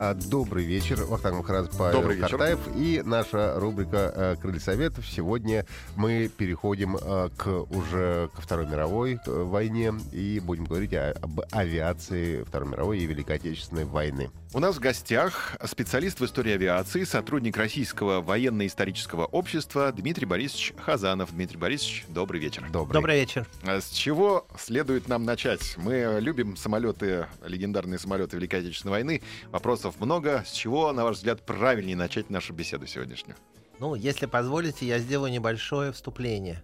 А, 0.00 0.14
Добрый 0.14 0.64
вечер, 0.64 1.04
Вахтанг 1.04 1.38
Махарадзе, 1.38 1.70
Добрый 1.70 1.92
Павел 1.94 2.10
вечер. 2.10 2.28
Картаев 2.30 2.58
и 2.76 3.02
наша 3.04 3.54
рубрика 3.58 4.12
э, 4.14 4.36
«Крылья 4.40 4.58
Советов». 4.60 5.06
Сегодня 5.06 5.64
мы 5.96 6.28
переходим 6.36 6.96
э, 6.96 7.28
к 7.36 7.46
уже 7.48 8.28
ко 8.34 8.42
Второй 8.42 8.66
мировой 8.66 9.18
э, 9.26 9.42
войне 9.42 9.92
и 10.12 10.40
будем 10.44 10.64
говорить 10.64 10.92
о- 10.94 11.12
об 11.22 11.40
авиации 11.52 12.42
Второй 12.42 12.68
мировой 12.70 12.98
и 12.98 13.06
Великой 13.06 13.36
Отечественной 13.36 13.84
войны. 13.84 14.30
У 14.54 14.60
нас 14.60 14.76
в 14.76 14.78
гостях 14.78 15.56
специалист 15.64 16.20
в 16.20 16.24
истории 16.24 16.52
авиации, 16.52 17.02
сотрудник 17.02 17.56
Российского 17.56 18.20
военно-исторического 18.20 19.24
общества 19.24 19.90
Дмитрий 19.90 20.26
Борисович 20.26 20.74
Хазанов. 20.78 21.32
Дмитрий 21.32 21.56
Борисович, 21.58 22.04
добрый 22.08 22.40
вечер. 22.40 22.64
Добрый. 22.70 22.94
Добрый 22.94 23.18
вечер. 23.18 23.48
А 23.66 23.80
С 23.80 23.90
чего 23.90 24.46
следует 24.56 25.08
нам 25.08 25.24
начать? 25.24 25.74
Мы 25.76 26.18
любим 26.20 26.56
самолеты, 26.56 27.26
легендарные 27.44 27.98
самолеты 27.98 28.36
Великой 28.36 28.60
Отечественной 28.60 28.92
войны. 28.92 29.22
Вопросов 29.50 29.98
много. 29.98 30.44
С 30.46 30.52
чего, 30.52 30.92
на 30.92 31.02
ваш 31.02 31.16
взгляд, 31.16 31.44
правильнее 31.44 31.96
начать 31.96 32.30
нашу 32.30 32.52
беседу 32.52 32.86
сегодняшнюю? 32.86 33.36
Ну, 33.80 33.96
если 33.96 34.26
позволите, 34.26 34.86
я 34.86 35.00
сделаю 35.00 35.32
небольшое 35.32 35.90
вступление 35.90 36.62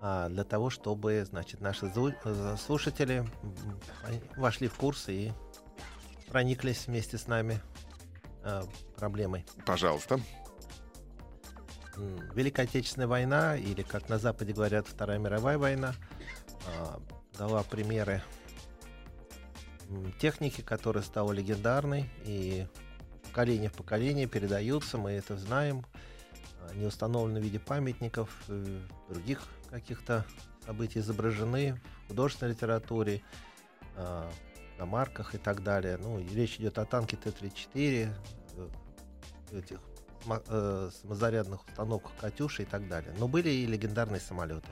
а, 0.00 0.28
для 0.28 0.44
того, 0.44 0.70
чтобы, 0.70 1.26
значит, 1.28 1.60
наши 1.60 1.86
э, 1.86 2.56
слушатели 2.56 3.24
вошли 4.36 4.68
в 4.68 4.74
курс 4.74 5.08
и 5.08 5.32
прониклись 6.28 6.86
вместе 6.86 7.18
с 7.18 7.26
нами 7.26 7.60
а, 8.42 8.64
проблемой. 8.96 9.44
Пожалуйста. 9.64 10.20
Великая 12.34 12.62
Отечественная 12.62 13.06
война, 13.06 13.56
или, 13.56 13.82
как 13.82 14.08
на 14.08 14.18
Западе 14.18 14.52
говорят, 14.52 14.86
Вторая 14.86 15.18
мировая 15.18 15.58
война, 15.58 15.94
а, 16.66 17.00
дала 17.38 17.62
примеры 17.62 18.22
техники, 20.20 20.60
которая 20.60 21.02
стала 21.02 21.32
легендарной, 21.32 22.10
и 22.24 22.66
поколение 23.24 23.70
в 23.70 23.74
поколение 23.74 24.26
передаются, 24.26 24.98
мы 24.98 25.12
это 25.12 25.36
знаем, 25.36 25.84
а, 26.60 26.74
не 26.74 26.86
установлены 26.86 27.40
в 27.40 27.42
виде 27.42 27.58
памятников, 27.58 28.30
э, 28.48 28.80
других 29.08 29.42
каких-то 29.70 30.24
событий 30.64 31.00
изображены 31.00 31.80
в 32.04 32.08
художественной 32.08 32.52
литературе, 32.52 33.22
а, 33.94 34.30
на 34.78 34.86
марках 34.86 35.34
и 35.34 35.38
так 35.38 35.62
далее. 35.62 35.96
Ну, 35.96 36.18
и 36.18 36.28
речь 36.28 36.56
идет 36.56 36.78
о 36.78 36.84
танке 36.84 37.16
Т-34, 37.16 38.08
э, 38.56 38.68
этих 39.52 39.80
э, 40.48 40.90
самозарядных 41.00 41.66
установках 41.66 42.12
«Катюша» 42.20 42.62
и 42.62 42.66
так 42.66 42.88
далее. 42.88 43.14
Но 43.18 43.28
были 43.28 43.50
и 43.50 43.66
легендарные 43.66 44.20
самолеты. 44.20 44.68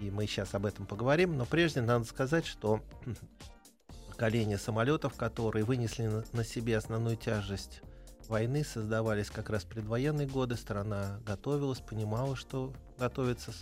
И 0.00 0.10
мы 0.10 0.26
сейчас 0.26 0.54
об 0.54 0.66
этом 0.66 0.86
поговорим. 0.86 1.36
Но 1.36 1.44
прежде 1.44 1.82
надо 1.82 2.04
сказать, 2.04 2.46
что 2.46 2.80
поколение 4.08 4.58
самолетов, 4.58 5.14
которые 5.14 5.64
вынесли 5.64 6.10
на, 6.32 6.44
себе 6.44 6.76
основную 6.76 7.16
тяжесть 7.16 7.82
войны, 8.28 8.64
создавались 8.64 9.30
как 9.30 9.50
раз 9.50 9.64
предвоенные 9.64 10.26
годы. 10.26 10.56
Страна 10.56 11.20
готовилась, 11.26 11.80
понимала, 11.80 12.36
что 12.36 12.72
готовится 12.98 13.52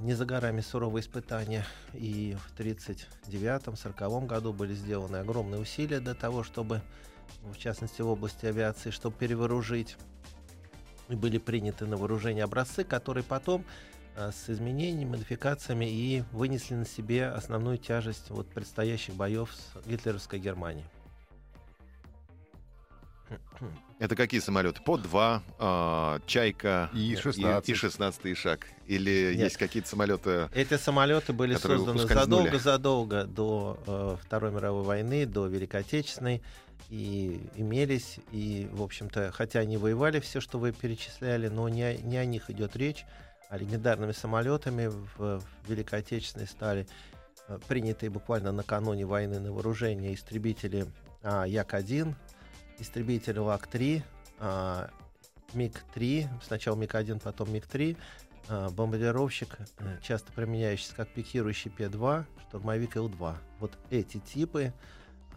не 0.00 0.14
за 0.14 0.24
горами 0.24 0.60
суровые 0.60 1.02
испытания. 1.02 1.66
И 1.92 2.36
в 2.46 2.58
1939-1940 2.58 4.26
году 4.26 4.52
были 4.52 4.74
сделаны 4.74 5.16
огромные 5.16 5.60
усилия 5.60 6.00
для 6.00 6.14
того, 6.14 6.42
чтобы 6.42 6.80
в 7.42 7.58
частности 7.58 8.02
в 8.02 8.08
области 8.08 8.46
авиации, 8.46 8.90
чтобы 8.90 9.16
перевооружить. 9.16 9.96
И 11.08 11.14
были 11.14 11.38
приняты 11.38 11.86
на 11.86 11.96
вооружение 11.96 12.44
образцы, 12.44 12.84
которые 12.84 13.24
потом 13.24 13.64
а, 14.16 14.30
с 14.32 14.48
изменениями, 14.48 15.10
модификациями 15.10 15.86
и 15.86 16.22
вынесли 16.32 16.74
на 16.74 16.86
себе 16.86 17.28
основную 17.28 17.78
тяжесть 17.78 18.30
вот 18.30 18.46
предстоящих 18.48 19.14
боев 19.14 19.52
с 19.54 19.86
гитлеровской 19.86 20.38
Германией. 20.38 20.86
Это 23.98 24.16
какие 24.16 24.40
самолеты? 24.40 24.80
По 24.82 24.96
два, 24.96 25.42
а, 25.58 26.20
Чайка 26.26 26.90
И-16. 26.94 27.64
и, 27.66 27.74
16 27.74 28.34
шаг. 28.36 28.66
Или 28.86 29.32
Нет. 29.34 29.44
есть 29.44 29.56
какие-то 29.58 29.88
самолеты? 29.88 30.48
Эти 30.54 30.76
самолеты 30.78 31.32
были 31.32 31.54
созданы 31.54 32.06
задолго-задолго 32.08 33.24
до 33.24 33.78
э, 33.86 34.16
Второй 34.24 34.52
мировой 34.52 34.84
войны, 34.84 35.26
до 35.26 35.46
Великой 35.46 35.82
Отечественной, 35.82 36.42
и 36.88 37.40
имелись, 37.54 38.18
и, 38.32 38.68
в 38.72 38.82
общем-то, 38.82 39.30
хотя 39.32 39.60
они 39.60 39.76
воевали 39.76 40.18
все, 40.18 40.40
что 40.40 40.58
вы 40.58 40.72
перечисляли, 40.72 41.48
но 41.48 41.68
не, 41.68 41.82
о- 41.84 41.96
не 41.98 42.16
о 42.16 42.24
них 42.24 42.50
идет 42.50 42.74
речь, 42.76 43.04
а 43.48 43.58
легендарными 43.58 44.12
самолетами 44.12 44.86
в, 44.86 45.06
в 45.18 45.42
Великой 45.68 46.00
Отечественной 46.00 46.48
стали 46.48 46.86
э, 47.48 47.58
принятые 47.68 48.10
буквально 48.10 48.50
накануне 48.50 49.04
войны 49.04 49.38
на 49.40 49.52
вооружение 49.52 50.14
истребители 50.14 50.86
а, 51.22 51.44
Як-1, 51.44 52.14
истребители 52.80 53.38
ЛАК-3, 53.38 54.02
а, 54.38 54.90
МиГ-3, 55.52 56.28
сначала 56.46 56.76
МиГ-1, 56.76 57.20
потом 57.22 57.52
МиГ-3, 57.52 57.96
а, 58.48 58.70
бомбардировщик, 58.70 59.56
э, 59.78 59.98
часто 60.02 60.32
применяющийся 60.32 60.94
как 60.94 61.08
пикирующий 61.08 61.70
П-2, 61.70 62.24
штурмовик 62.48 62.96
Ил-2. 62.96 63.36
Вот 63.60 63.78
эти 63.90 64.18
типы 64.18 64.72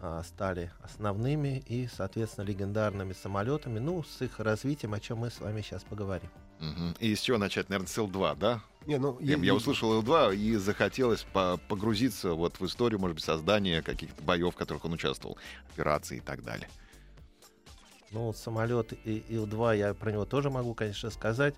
а, 0.00 0.22
стали 0.22 0.70
основными 0.82 1.62
и, 1.66 1.88
соответственно, 1.88 2.44
легендарными 2.44 3.12
самолетами, 3.12 3.78
ну, 3.78 4.02
с 4.02 4.20
их 4.22 4.38
развитием, 4.38 4.92
о 4.94 5.00
чем 5.00 5.18
мы 5.18 5.30
с 5.30 5.40
вами 5.40 5.62
сейчас 5.62 5.82
поговорим. 5.82 6.28
Мгм. 6.60 6.94
И 7.00 7.14
с 7.14 7.20
чего 7.20 7.38
начать? 7.38 7.68
Наверное, 7.68 7.88
с 7.88 7.96
Ил-2, 7.98 8.36
да? 8.36 8.60
Не, 8.86 8.98
ну, 8.98 9.18
Я, 9.20 9.36
я 9.36 9.54
услышал 9.54 9.92
Ил-2 9.94 10.36
и 10.36 10.56
захотелось 10.56 11.22
по- 11.32 11.58
погрузиться 11.68 12.34
вот 12.34 12.60
в 12.60 12.66
историю, 12.66 13.00
может 13.00 13.16
быть, 13.16 13.24
создания 13.24 13.82
каких-то 13.82 14.22
боев, 14.22 14.54
в 14.54 14.56
которых 14.56 14.84
он 14.84 14.92
участвовал, 14.92 15.38
операций 15.72 16.18
и 16.18 16.20
так 16.20 16.44
далее. 16.44 16.68
Ну, 18.14 18.32
самолет 18.32 18.92
И- 19.04 19.24
Ил-2, 19.28 19.76
я 19.76 19.92
про 19.92 20.12
него 20.12 20.24
тоже 20.24 20.48
могу, 20.48 20.72
конечно, 20.72 21.10
сказать. 21.10 21.54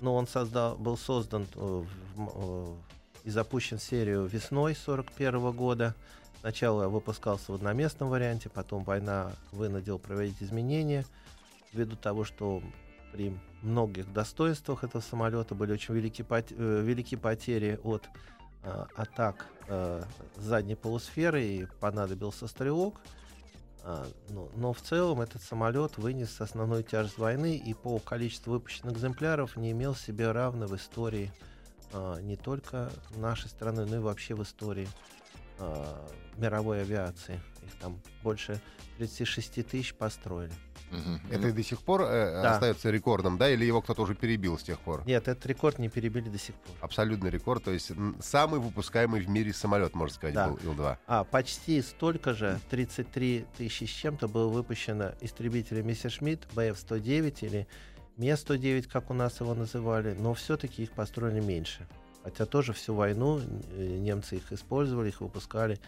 Но 0.00 0.14
он 0.14 0.26
создал, 0.26 0.76
был 0.76 0.96
создан 0.96 1.46
э, 1.54 1.84
э, 2.16 2.66
и 3.24 3.30
запущен 3.30 3.76
в 3.76 3.82
серию 3.82 4.24
весной 4.24 4.74
41 4.74 5.52
года. 5.52 5.94
Сначала 6.40 6.88
выпускался 6.88 7.52
в 7.52 7.56
одноместном 7.56 8.08
варианте, 8.08 8.48
потом 8.48 8.82
война 8.82 9.32
вынудила 9.52 9.98
проводить 9.98 10.42
изменения 10.42 11.04
ввиду 11.74 11.96
того, 11.96 12.24
что 12.24 12.62
при 13.12 13.38
многих 13.60 14.10
достоинствах 14.10 14.84
этого 14.84 15.02
самолета 15.02 15.54
были 15.54 15.72
очень 15.72 15.94
велики, 15.94 16.22
пот- 16.22 16.50
э, 16.56 17.16
потери 17.18 17.78
от 17.84 18.08
э, 18.62 18.84
атак 18.96 19.46
э, 19.68 20.02
задней 20.36 20.76
полусферы 20.76 21.44
и 21.44 21.66
понадобился 21.78 22.46
стрелок. 22.46 22.98
А, 23.82 24.06
но, 24.28 24.48
но 24.56 24.72
в 24.72 24.80
целом 24.80 25.20
этот 25.20 25.42
самолет 25.42 25.96
вынес 25.96 26.40
основную 26.40 26.82
тяжесть 26.82 27.18
войны 27.18 27.56
и 27.56 27.74
по 27.74 27.98
количеству 27.98 28.52
выпущенных 28.52 28.96
экземпляров 28.96 29.56
не 29.56 29.72
имел 29.72 29.94
себе 29.94 30.30
равной 30.32 30.66
в 30.66 30.76
истории 30.76 31.32
а, 31.92 32.20
не 32.20 32.36
только 32.36 32.90
нашей 33.16 33.48
страны, 33.48 33.86
но 33.86 33.96
и 33.96 34.00
вообще 34.00 34.34
в 34.34 34.42
истории 34.42 34.88
а, 35.58 36.08
мировой 36.36 36.82
авиации. 36.82 37.40
Их 37.62 37.78
там 37.80 38.00
больше 38.22 38.60
36 38.98 39.66
тысяч 39.66 39.94
построили. 39.94 40.52
Мгм. 40.90 41.20
Это 41.30 41.48
и 41.48 41.52
до 41.52 41.62
сих 41.62 41.80
пор 41.80 42.02
э, 42.02 42.42
Да. 42.42 42.52
остается 42.54 42.90
рекордом, 42.90 43.38
да? 43.38 43.48
Или 43.50 43.64
его 43.64 43.80
кто-то 43.80 44.02
уже 44.02 44.14
перебил 44.14 44.58
с 44.58 44.62
тех 44.62 44.78
пор? 44.80 45.02
Нет, 45.06 45.28
этот 45.28 45.46
рекорд 45.46 45.78
не 45.78 45.88
перебили 45.88 46.28
до 46.28 46.38
сих 46.38 46.54
пор. 46.56 46.74
Абсолютный 46.80 47.30
рекорд, 47.30 47.64
то 47.64 47.70
есть 47.70 47.92
самый 48.20 48.58
выпускаемый 48.60 49.20
в 49.20 49.28
мире 49.28 49.52
самолет, 49.52 49.94
можно 49.94 50.14
сказать, 50.14 50.34
Да. 50.34 50.48
был 50.48 50.58
Ил-2. 50.64 50.96
А 51.06 51.24
почти 51.24 51.80
столько 51.82 52.34
же, 52.34 52.58
33 52.70 53.44
тысячи 53.56 53.84
с 53.84 53.88
чем-то, 53.90 54.28
было 54.28 54.48
выпущено 54.48 55.12
истребителей 55.20 55.82
Мессершмитт 55.82 56.46
БФ-109 56.54 57.38
или 57.42 57.66
Ме-109, 58.16 58.88
как 58.88 59.10
у 59.10 59.14
нас 59.14 59.40
его 59.40 59.54
называли, 59.54 60.14
но 60.18 60.34
все-таки 60.34 60.82
их 60.82 60.92
построили 60.92 61.40
меньше. 61.40 61.86
Хотя 62.22 62.44
тоже 62.44 62.72
всю 62.74 62.94
войну 62.94 63.40
э, 63.40 63.96
немцы 63.98 64.36
их 64.36 64.52
использовали, 64.52 65.08
их 65.08 65.20
выпускали 65.22 65.78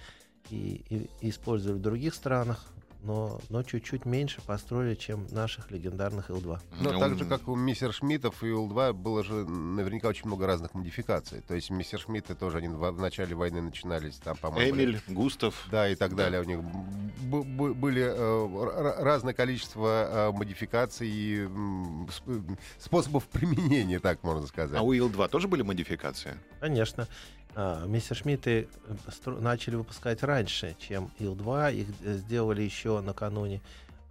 и, 0.49 0.83
и- 0.89 1.11
и 1.21 1.29
использовали 1.31 1.79
в 1.79 1.83
других 1.83 2.15
странах. 2.15 2.67
Но, 3.05 3.41
но 3.51 3.63
чуть-чуть 3.63 4.05
меньше 4.07 4.41
построили, 4.43 4.95
чем 4.95 5.27
наших 5.31 5.71
легендарных 5.71 6.31
Ил-2. 6.31 6.59
Но 6.81 6.93
Ну, 6.93 6.99
так 6.99 7.19
же, 7.19 7.25
как 7.25 7.49
у 7.49 7.57
мистер 7.57 7.93
Шмидтов 7.93 8.43
и 8.43 8.49
Ил-2, 8.49 8.93
было 8.93 9.25
же 9.25 9.35
наверняка 9.47 10.09
очень 10.09 10.27
много 10.27 10.47
разных 10.47 10.75
модификаций. 10.75 11.41
То 11.41 11.55
есть 11.55 11.71
мистер 11.71 11.99
Шмидты 12.01 12.35
тоже 12.35 12.59
они 12.59 12.69
в, 12.69 12.91
в 12.91 13.01
начале 13.01 13.35
войны 13.35 13.61
начинались, 13.61 14.17
там, 14.17 14.37
по-моему... 14.37 14.77
Эмиль, 14.77 15.01
Густав. 15.09 15.67
Да, 15.71 15.89
и 15.89 15.95
так 15.95 16.15
далее. 16.15 16.41
У 16.41 16.45
них 16.45 16.61
б- 16.63 17.43
б- 17.43 17.75
были 17.75 18.03
э, 18.03 19.03
разное 19.03 19.35
количество 19.35 20.31
э, 20.31 20.33
модификаций 20.33 21.09
и 21.09 21.45
сп- 21.45 22.59
способов 22.79 23.25
применения, 23.29 23.99
так 24.01 24.23
можно 24.23 24.47
сказать. 24.47 24.79
А 24.79 24.83
у 24.83 24.93
Ил-2 24.93 25.29
тоже 25.29 25.49
были 25.49 25.63
модификации? 25.63 26.35
Конечно. 26.61 27.07
А, 27.55 27.87
Мессершмитты 27.87 28.69
э, 28.87 29.31
начали 29.31 29.77
выпускать 29.77 30.23
раньше, 30.23 30.75
чем 30.79 31.11
Ил-2. 31.19 31.75
Их 31.75 31.89
э, 32.03 32.15
сделали 32.15 32.63
еще 32.63 33.01
накануне 33.01 33.61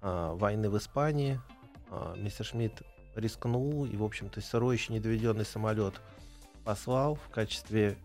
а, 0.02 0.36
войны 0.36 0.70
в 0.70 0.78
Испании. 0.78 1.40
А, 1.90 2.16
Мессершмитт 2.18 2.84
рискнул 3.16 3.86
и, 3.86 3.96
в 3.96 4.04
общем-то, 4.04 4.42
сырой 4.42 4.76
еще 4.76 4.94
не 4.94 5.00
доведенный 5.00 5.46
самолет 5.46 5.96
послал 6.64 7.16
в 7.16 7.30
качестве, 7.30 7.98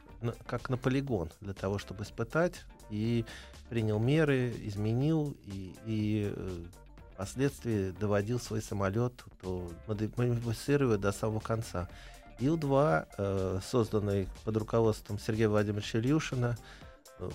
как 0.47 0.71
на 0.71 0.79
полигон, 0.79 1.31
для 1.41 1.53
того, 1.53 1.79
чтобы 1.79 2.05
испытать. 2.05 2.65
И 2.89 3.25
принял 3.69 3.99
меры, 3.99 4.55
изменил 4.65 5.37
и, 5.45 5.75
и 5.85 6.33
э, 6.35 6.65
впоследствии 7.13 7.91
доводил 7.91 8.41
свой 8.41 8.63
самолет 8.63 9.13
до 9.43 9.71
моди- 9.87 10.11
модифицирования 10.17 10.99
до 10.99 11.13
самого 11.13 11.41
конца. 11.41 11.89
Ил-2, 12.39 13.07
э, 13.19 13.61
созданный 13.65 14.29
под 14.45 14.57
руководством 14.57 15.19
Сергея 15.19 15.49
Владимировича 15.49 15.99
Ильюшина, 15.99 16.57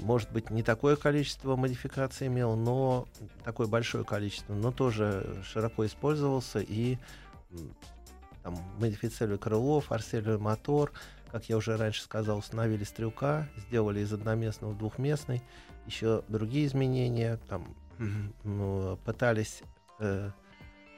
может 0.02 0.32
быть, 0.32 0.50
не 0.50 0.62
такое 0.62 0.96
количество 0.96 1.56
модификаций 1.56 2.28
имел, 2.28 2.56
но 2.56 3.08
такое 3.44 3.68
большое 3.68 4.04
количество, 4.04 4.54
но 4.54 4.72
тоже 4.72 5.42
широко 5.44 5.86
использовался 5.86 6.60
и 6.60 6.98
там, 8.44 8.56
модифицировали 8.80 9.38
крыло, 9.38 9.82
форсировали 9.82 10.38
мотор, 10.38 10.92
как 11.32 11.46
я 11.50 11.58
уже 11.58 11.78
раньше 11.78 12.04
сказал, 12.04 12.40
установили 12.40 12.84
стрелка, 12.84 13.48
сделали 13.58 14.02
из 14.02 14.14
одноместного 14.14 14.74
двухместный, 14.76 15.42
еще 15.86 16.24
другие 16.28 16.68
изменения, 16.68 17.40
там 17.50 17.76
ну, 18.44 18.98
пытались 19.06 19.64
э, 20.00 20.32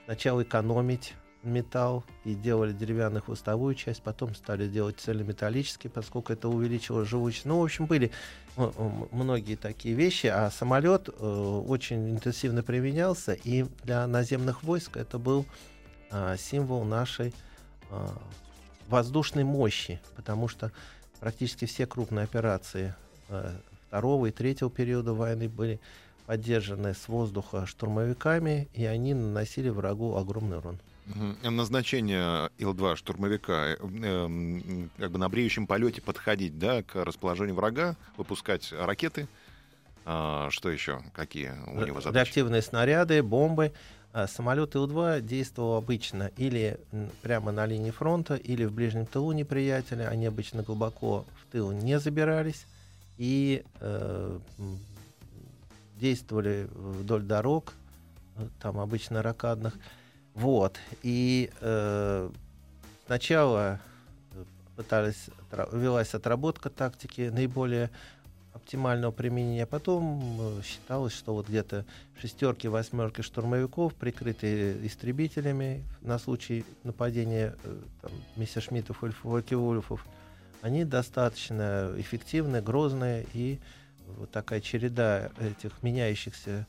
сначала 0.06 0.44
экономить 0.44 1.16
металл 1.44 2.04
и 2.24 2.34
делали 2.34 2.74
деревянную 2.74 3.22
хвостовую 3.22 3.76
часть, 3.76 4.02
потом 4.02 4.34
стали 4.36 4.68
делать 4.68 5.00
цельнометаллический, 5.00 5.90
поскольку 5.90 6.34
это 6.34 6.50
увеличило 6.50 7.06
живучесть. 7.06 7.46
Ну, 7.46 7.60
в 7.60 7.64
общем, 7.64 7.86
были 7.86 8.12
многие 8.56 9.56
такие 9.56 9.96
вещи, 9.96 10.28
а 10.28 10.50
самолет 10.52 11.10
э, 11.10 11.12
очень 11.68 12.12
интенсивно 12.12 12.64
применялся, 12.64 13.34
и 13.34 13.66
для 13.84 14.08
наземных 14.08 14.64
войск 14.64 14.98
это 14.98 15.18
был 15.18 15.46
а, 16.12 16.38
символ 16.38 16.84
нашей 16.84 17.34
а, 17.90 18.16
воздушной 18.88 19.44
мощи, 19.44 20.00
потому 20.16 20.48
что 20.48 20.72
практически 21.20 21.66
все 21.66 21.88
крупные 21.88 22.24
операции 22.24 22.94
э, 23.30 23.52
второго 23.88 24.28
и 24.28 24.32
третьего 24.32 24.70
периода 24.70 25.14
войны 25.14 25.50
были 25.50 25.80
поддержаны 26.26 26.94
с 26.94 27.08
воздуха 27.08 27.66
штурмовиками, 27.66 28.68
и 28.74 28.86
они 28.86 29.14
наносили 29.14 29.70
врагу 29.70 30.16
огромный 30.16 30.58
урон. 30.58 30.80
Назначение 31.44 32.50
Ил-2 32.58 32.96
штурмовика 32.96 33.68
э, 33.72 33.76
эм, 33.82 34.90
как 34.98 35.12
бы 35.12 35.20
на 35.20 35.28
бреющем 35.28 35.68
полете 35.68 36.02
подходить 36.02 36.58
да, 36.58 36.82
к 36.82 36.96
расположению 37.04 37.56
врага, 37.56 37.96
выпускать 38.18 38.72
ракеты. 38.72 39.28
А, 40.06 40.50
что 40.50 40.70
еще? 40.70 41.02
Какие 41.14 41.54
у 41.68 41.86
него 41.86 42.02
задачи? 42.02 42.16
Реактивные 42.16 42.62
снаряды, 42.62 43.22
бомбы. 43.22 43.74
А 44.14 44.28
Самолет 44.28 44.76
Ил-2 44.76 45.22
действовал 45.22 45.76
обычно 45.76 46.32
или 46.38 46.80
прямо 47.24 47.52
на 47.52 47.66
линии 47.66 47.90
фронта, 47.90 48.36
или 48.36 48.64
в 48.64 48.72
ближнем 48.72 49.08
тылу 49.08 49.32
неприятеля. 49.32 50.08
Они 50.08 50.28
обычно 50.28 50.62
глубоко 50.62 51.26
в 51.42 51.52
тыл 51.52 51.72
не 51.72 52.00
забирались 52.00 52.68
и 53.18 53.64
э, 53.80 54.40
действовали 56.00 56.68
вдоль 56.74 57.24
дорог, 57.24 57.74
э, 58.36 58.48
там 58.62 58.80
обычно 58.80 59.24
ракадных. 59.24 59.74
Вот. 60.34 60.80
И 61.04 61.52
э, 61.62 62.30
сначала 63.06 63.80
э, 64.32 64.44
пытались, 64.76 65.30
велась 65.72 66.14
отработка 66.16 66.70
тактики 66.70 67.30
наиболее 67.32 67.92
оптимального 68.54 69.12
применения. 69.12 69.66
Потом 69.66 70.38
э, 70.40 70.62
считалось, 70.64 71.14
что 71.14 71.34
вот 71.34 71.50
где-то 71.50 71.86
шестерки, 72.20 72.68
восьмерки 72.68 73.22
штурмовиков, 73.22 73.94
прикрытые 73.96 74.86
истребителями 74.88 75.84
на 76.02 76.18
случай 76.18 76.66
нападения 76.84 77.56
э, 77.64 77.78
там, 78.02 78.12
Мессершмиттов 78.36 79.04
или 79.04 79.12
Фолькевульфов, 79.12 80.06
они 80.62 80.86
достаточно 80.86 81.94
эффективны, 81.98 82.62
грозные, 82.62 83.26
и 83.34 83.60
вот 84.18 84.32
такая 84.32 84.62
череда 84.62 85.32
этих 85.40 85.84
меняющихся 85.84 86.66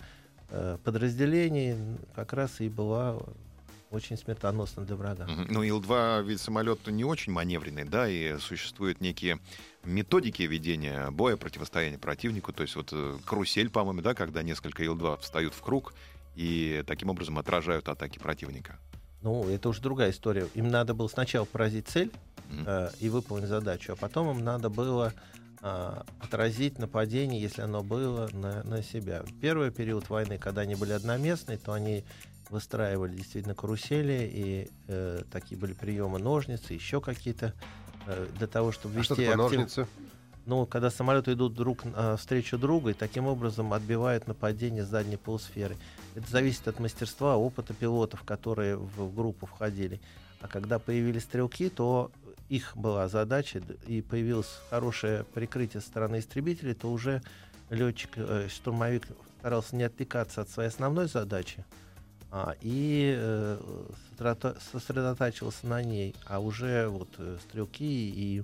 э, 0.51 0.79
подразделений 0.83 1.77
как 2.15 2.33
раз 2.33 2.61
и 2.61 2.69
была 2.69 3.19
очень 3.95 4.17
смертоносна 4.17 4.85
для 4.85 4.97
врага. 4.97 5.27
Ну, 5.27 5.63
Ил-2 5.63 6.25
ведь 6.25 6.41
самолет 6.41 6.87
не 6.87 7.05
очень 7.05 7.33
маневренный, 7.33 7.85
да, 7.85 8.09
и 8.09 8.39
существуют 8.39 9.01
некие 9.01 9.39
методики 9.85 10.43
ведения 10.43 11.11
боя, 11.11 11.37
противостояния 11.37 11.99
противнику. 11.99 12.53
То 12.53 12.63
есть 12.63 12.77
вот 12.77 12.91
э, 12.93 13.19
карусель, 13.25 13.71
по-моему, 13.71 14.03
да, 14.03 14.15
когда 14.15 14.43
несколько 14.43 14.83
Ил-2 14.85 15.21
встают 15.21 15.55
в 15.55 15.61
круг 15.61 15.95
и 16.35 16.83
таким 16.87 17.11
образом 17.11 17.39
отражают 17.39 17.89
атаки 17.89 18.19
противника. 18.19 18.79
Ну, 19.23 19.49
это 19.49 19.69
уже 19.69 19.81
другая 19.81 20.11
история. 20.11 20.49
Им 20.55 20.69
надо 20.69 20.93
было 20.95 21.09
сначала 21.09 21.45
поразить 21.45 21.89
цель 21.89 22.11
Мгм. 22.51 22.65
э, 22.67 22.91
и 23.01 23.09
выполнить 23.09 23.49
задачу, 23.49 23.93
а 23.93 23.97
потом 23.97 24.31
им 24.37 24.45
надо 24.45 24.69
было 24.69 25.15
а, 25.67 26.05
отразить 26.21 26.79
нападение, 26.79 27.41
если 27.41 27.63
оно 27.63 27.83
было, 27.83 28.29
на, 28.35 28.63
на 28.65 28.83
себя. 28.83 29.25
Первый 29.41 29.71
период 29.71 30.11
войны, 30.11 30.37
когда 30.37 30.61
они 30.61 30.75
были 30.75 30.93
одноместные, 30.93 31.57
то 31.57 31.73
они 31.73 32.05
выстраивали 32.51 33.15
действительно 33.15 33.55
карусели, 33.55 34.29
и 34.33 34.71
э, 34.89 35.23
такие 35.31 35.59
были 35.59 35.73
приемы 35.73 36.19
ножницы, 36.19 36.73
еще 36.75 37.01
какие-то, 37.01 37.53
э, 38.07 38.27
для 38.39 38.47
того, 38.47 38.73
чтобы 38.73 38.95
А 38.95 38.99
вести 38.99 39.15
что 39.15 39.17
такое 39.17 39.45
актив- 39.45 39.59
ножницы? 39.61 39.87
ну, 40.47 40.67
когда 40.67 40.91
самолеты 40.91 41.33
идут 41.33 41.55
друг 41.55 41.81
а, 41.95 42.17
встречу 42.17 42.59
друга 42.59 42.91
и 42.91 42.95
таким 42.95 43.27
образом 43.27 43.73
отбивают 43.73 44.27
нападение 44.27 44.85
с 44.85 44.89
задней 44.89 45.17
полусферы. 45.17 45.77
Это 46.15 46.31
зависит 46.31 46.69
от 46.69 46.79
мастерства, 46.81 47.37
опыта 47.37 47.73
пилотов, 47.73 48.23
которые 48.25 48.77
в, 48.77 49.07
в 49.07 49.15
группу 49.15 49.47
входили. 49.47 50.01
А 50.41 50.49
когда 50.49 50.79
появились 50.79 51.23
стрелки, 51.23 51.71
то 51.71 52.11
их 52.51 52.77
была 52.77 53.09
задача, 53.09 53.63
и 53.87 54.03
появилось 54.03 54.61
хорошее 54.69 55.25
прикрытие 55.33 55.81
со 55.81 55.87
стороны 55.89 56.19
истребителей, 56.19 56.75
то 56.75 56.93
уже 56.93 57.23
летчик, 57.71 58.11
э, 58.17 58.49
штурмовик 58.51 59.07
старался 59.39 59.75
не 59.77 59.85
отвлекаться 59.85 60.43
от 60.43 60.51
своей 60.51 60.69
основной 60.69 61.09
задачи, 61.09 61.65
а, 62.37 62.57
и 62.63 63.15
э, 63.17 63.59
сосредотачивался 64.73 65.69
на 65.69 65.81
ней, 65.85 66.17
а 66.27 66.41
уже 66.41 66.89
вот 66.89 67.09
э, 67.19 67.37
стрелки 67.45 67.85
и 67.85 68.43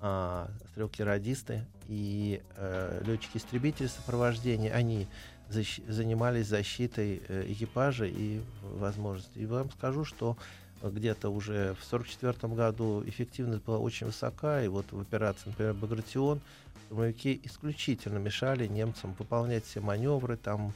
а, 0.00 0.48
стрелки-радисты 0.70 1.66
и 1.88 2.40
э, 2.56 3.02
летчики-истребители 3.04 3.88
сопровождения, 3.88 4.72
они 4.72 5.08
защ- 5.50 5.82
занимались 5.90 6.46
защитой 6.46 7.22
э, 7.26 7.46
экипажа 7.48 8.04
и 8.04 8.40
возможностей. 8.62 9.40
И 9.40 9.46
вам 9.46 9.68
скажу, 9.72 10.04
что 10.04 10.36
где-то 10.80 11.28
уже 11.28 11.74
в 11.74 11.84
1944 11.92 12.54
году 12.54 13.02
эффективность 13.04 13.64
была 13.64 13.78
очень 13.78 14.06
высока, 14.06 14.62
и 14.62 14.68
вот 14.68 14.92
в 14.92 15.00
операции, 15.00 15.48
например, 15.48 15.74
«Багратион» 15.74 16.40
штурмовики 16.86 17.40
исключительно 17.42 18.18
мешали 18.18 18.68
немцам 18.68 19.14
выполнять 19.18 19.64
все 19.64 19.80
маневры, 19.80 20.36
там 20.36 20.72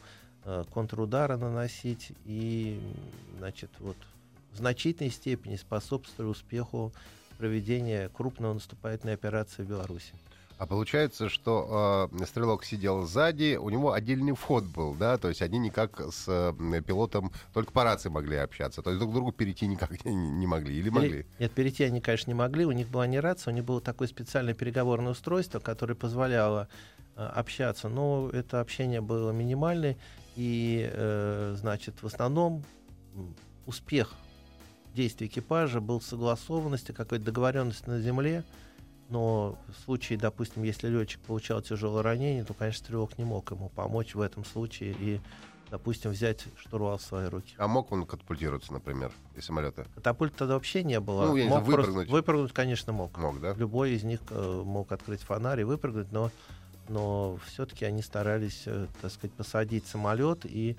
контрудары 0.72 1.36
наносить 1.36 2.12
и, 2.24 2.80
значит, 3.38 3.70
вот 3.78 3.96
в 4.52 4.56
значительной 4.56 5.10
степени 5.10 5.56
способствовали 5.56 6.30
успеху 6.30 6.92
проведения 7.38 8.08
крупного 8.08 8.54
наступательной 8.54 9.14
операции 9.14 9.62
в 9.62 9.68
Беларуси. 9.68 10.12
А 10.58 10.66
получается, 10.66 11.28
что 11.28 12.10
э, 12.10 12.24
стрелок 12.24 12.64
сидел 12.64 13.06
сзади, 13.06 13.56
у 13.56 13.70
него 13.70 13.92
отдельный 13.92 14.34
вход 14.34 14.64
был, 14.64 14.92
да, 14.94 15.16
то 15.16 15.28
есть 15.28 15.40
они 15.40 15.56
никак 15.58 16.00
с 16.00 16.24
э, 16.26 16.82
пилотом 16.84 17.30
только 17.54 17.70
по 17.70 17.84
рации 17.84 18.08
могли 18.08 18.38
общаться, 18.38 18.82
то 18.82 18.90
есть 18.90 18.98
друг 18.98 19.12
к 19.12 19.14
другу 19.14 19.30
перейти 19.30 19.68
никак 19.68 20.04
не, 20.04 20.16
не 20.16 20.46
могли 20.48 20.76
или 20.76 20.90
могли? 20.90 21.26
Нет, 21.38 21.52
перейти 21.52 21.84
они, 21.84 22.00
конечно, 22.00 22.30
не 22.30 22.34
могли. 22.34 22.66
У 22.66 22.72
них 22.72 22.88
была 22.88 23.06
не 23.06 23.20
рация, 23.20 23.52
у 23.52 23.54
них 23.54 23.64
было 23.64 23.80
такое 23.80 24.08
специальное 24.08 24.52
переговорное 24.54 25.12
устройство, 25.12 25.60
которое 25.60 25.94
позволяло 25.94 26.66
э, 26.66 27.07
общаться. 27.26 27.88
Но 27.88 28.30
это 28.32 28.60
общение 28.60 29.00
было 29.00 29.30
минимальное. 29.30 29.96
И, 30.36 30.88
э, 30.92 31.54
значит, 31.58 32.02
в 32.02 32.06
основном 32.06 32.64
успех 33.66 34.14
действий 34.94 35.26
экипажа 35.26 35.80
был 35.80 36.00
согласованности, 36.00 36.92
какой-то 36.92 37.24
договоренности 37.24 37.88
на 37.88 38.00
земле. 38.00 38.44
Но 39.08 39.58
в 39.68 39.84
случае, 39.84 40.18
допустим, 40.18 40.62
если 40.62 40.88
летчик 40.88 41.20
получал 41.20 41.62
тяжелое 41.62 42.02
ранение, 42.02 42.44
то, 42.44 42.52
конечно, 42.54 42.84
стрелок 42.84 43.16
не 43.18 43.24
мог 43.24 43.50
ему 43.50 43.68
помочь 43.70 44.14
в 44.14 44.20
этом 44.20 44.44
случае 44.44 44.94
и 44.98 45.20
допустим, 45.70 46.12
взять 46.12 46.46
штурвал 46.56 46.96
в 46.96 47.02
свои 47.02 47.28
руки. 47.28 47.54
А 47.58 47.68
мог 47.68 47.92
он 47.92 48.06
катапультироваться, 48.06 48.72
например, 48.72 49.12
из 49.36 49.44
самолета? 49.44 49.86
Катапульт 49.94 50.34
тогда 50.34 50.54
вообще 50.54 50.82
не 50.82 50.98
было. 50.98 51.26
Ну, 51.26 51.36
я 51.36 51.44
не 51.44 51.50
мог 51.50 51.58
знаю, 51.60 51.72
просто- 51.74 51.90
выпрыгнуть. 51.92 52.10
выпрыгнуть, 52.10 52.52
конечно, 52.54 52.92
мог. 52.94 53.16
Мог, 53.18 53.38
да? 53.40 53.52
Любой 53.54 53.90
из 53.92 54.02
них 54.02 54.20
э, 54.30 54.62
мог 54.64 54.90
открыть 54.92 55.20
фонарь 55.20 55.60
и 55.60 55.64
выпрыгнуть, 55.64 56.10
но, 56.10 56.30
но 56.88 57.38
все-таки 57.46 57.84
они 57.84 58.02
старались, 58.02 58.62
э, 58.66 58.86
так 59.00 59.12
сказать, 59.12 59.32
посадить 59.36 59.86
самолет 59.86 60.44
и 60.44 60.76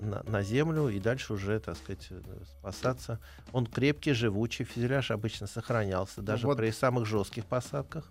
на, 0.00 0.22
на 0.24 0.42
землю 0.42 0.88
и 0.88 1.00
дальше 1.00 1.32
уже, 1.32 1.58
так 1.60 1.76
сказать, 1.76 2.06
э, 2.10 2.20
спасаться. 2.60 3.18
Он 3.52 3.66
крепкий, 3.66 4.12
живучий, 4.12 4.64
фюзеляж 4.64 5.10
обычно 5.10 5.46
сохранялся, 5.46 6.22
даже 6.22 6.46
вот- 6.46 6.58
при 6.58 6.70
самых 6.70 7.06
жестких 7.06 7.44
посадках. 7.46 8.10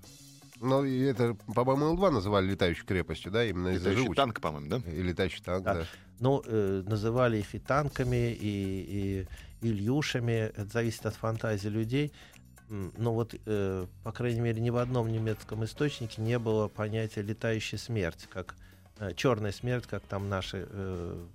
Ну, 0.61 0.83
и 0.83 0.99
это, 1.03 1.37
по-моему, 1.55 1.93
Ил-2 1.93 2.09
называли 2.11 2.47
летающей 2.51 2.83
крепостью, 2.83 3.31
да, 3.31 3.45
именно 3.45 3.69
из-за 3.69 3.91
Летающий 3.91 4.13
танк, 4.13 4.41
по-моему, 4.41 4.69
да? 4.69 4.91
И 4.91 5.01
летающий 5.01 5.41
танк, 5.41 5.63
Да. 5.63 5.73
да. 5.75 5.85
Ну, 6.19 6.43
э, 6.45 6.83
называли 6.85 7.37
их 7.37 7.55
и 7.55 7.59
танками, 7.59 8.33
и, 8.33 9.25
и 9.61 9.67
Ильюшами. 9.67 10.51
Это 10.53 10.65
зависит 10.65 11.05
от 11.05 11.15
фантазии 11.15 11.69
людей. 11.69 12.11
Но 12.69 13.13
вот, 13.13 13.33
э, 13.45 13.85
по 14.03 14.11
крайней 14.11 14.41
мере, 14.41 14.61
ни 14.61 14.69
в 14.69 14.77
одном 14.77 15.11
немецком 15.11 15.63
источнике 15.65 16.21
не 16.21 16.37
было 16.37 16.67
понятия 16.67 17.21
летающая 17.21 17.79
смерть, 17.79 18.27
как 18.31 18.55
черная 19.15 19.51
смерть, 19.51 19.85
как 19.87 20.03
там 20.03 20.29
наши 20.29 20.67
э, 20.69 21.25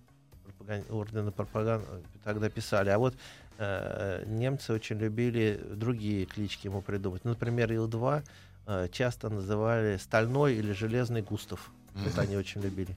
пропаган- 0.46 0.84
ордены 0.90 1.32
пропаганды 1.32 1.86
тогда 2.22 2.48
писали. 2.48 2.90
А 2.90 2.98
вот 2.98 3.14
э, 3.58 4.24
немцы 4.26 4.72
очень 4.72 4.98
любили 4.98 5.60
другие 5.72 6.26
клички 6.26 6.66
ему 6.66 6.82
придумать. 6.82 7.24
Например, 7.24 7.72
Ил-2 7.72 8.22
э, 8.66 8.88
часто 8.92 9.28
называли 9.30 9.96
стальной 9.96 10.54
или 10.54 10.72
железный 10.72 11.22
Густав. 11.22 11.70
Это 12.06 12.22
они 12.22 12.36
очень 12.36 12.60
любили. 12.60 12.96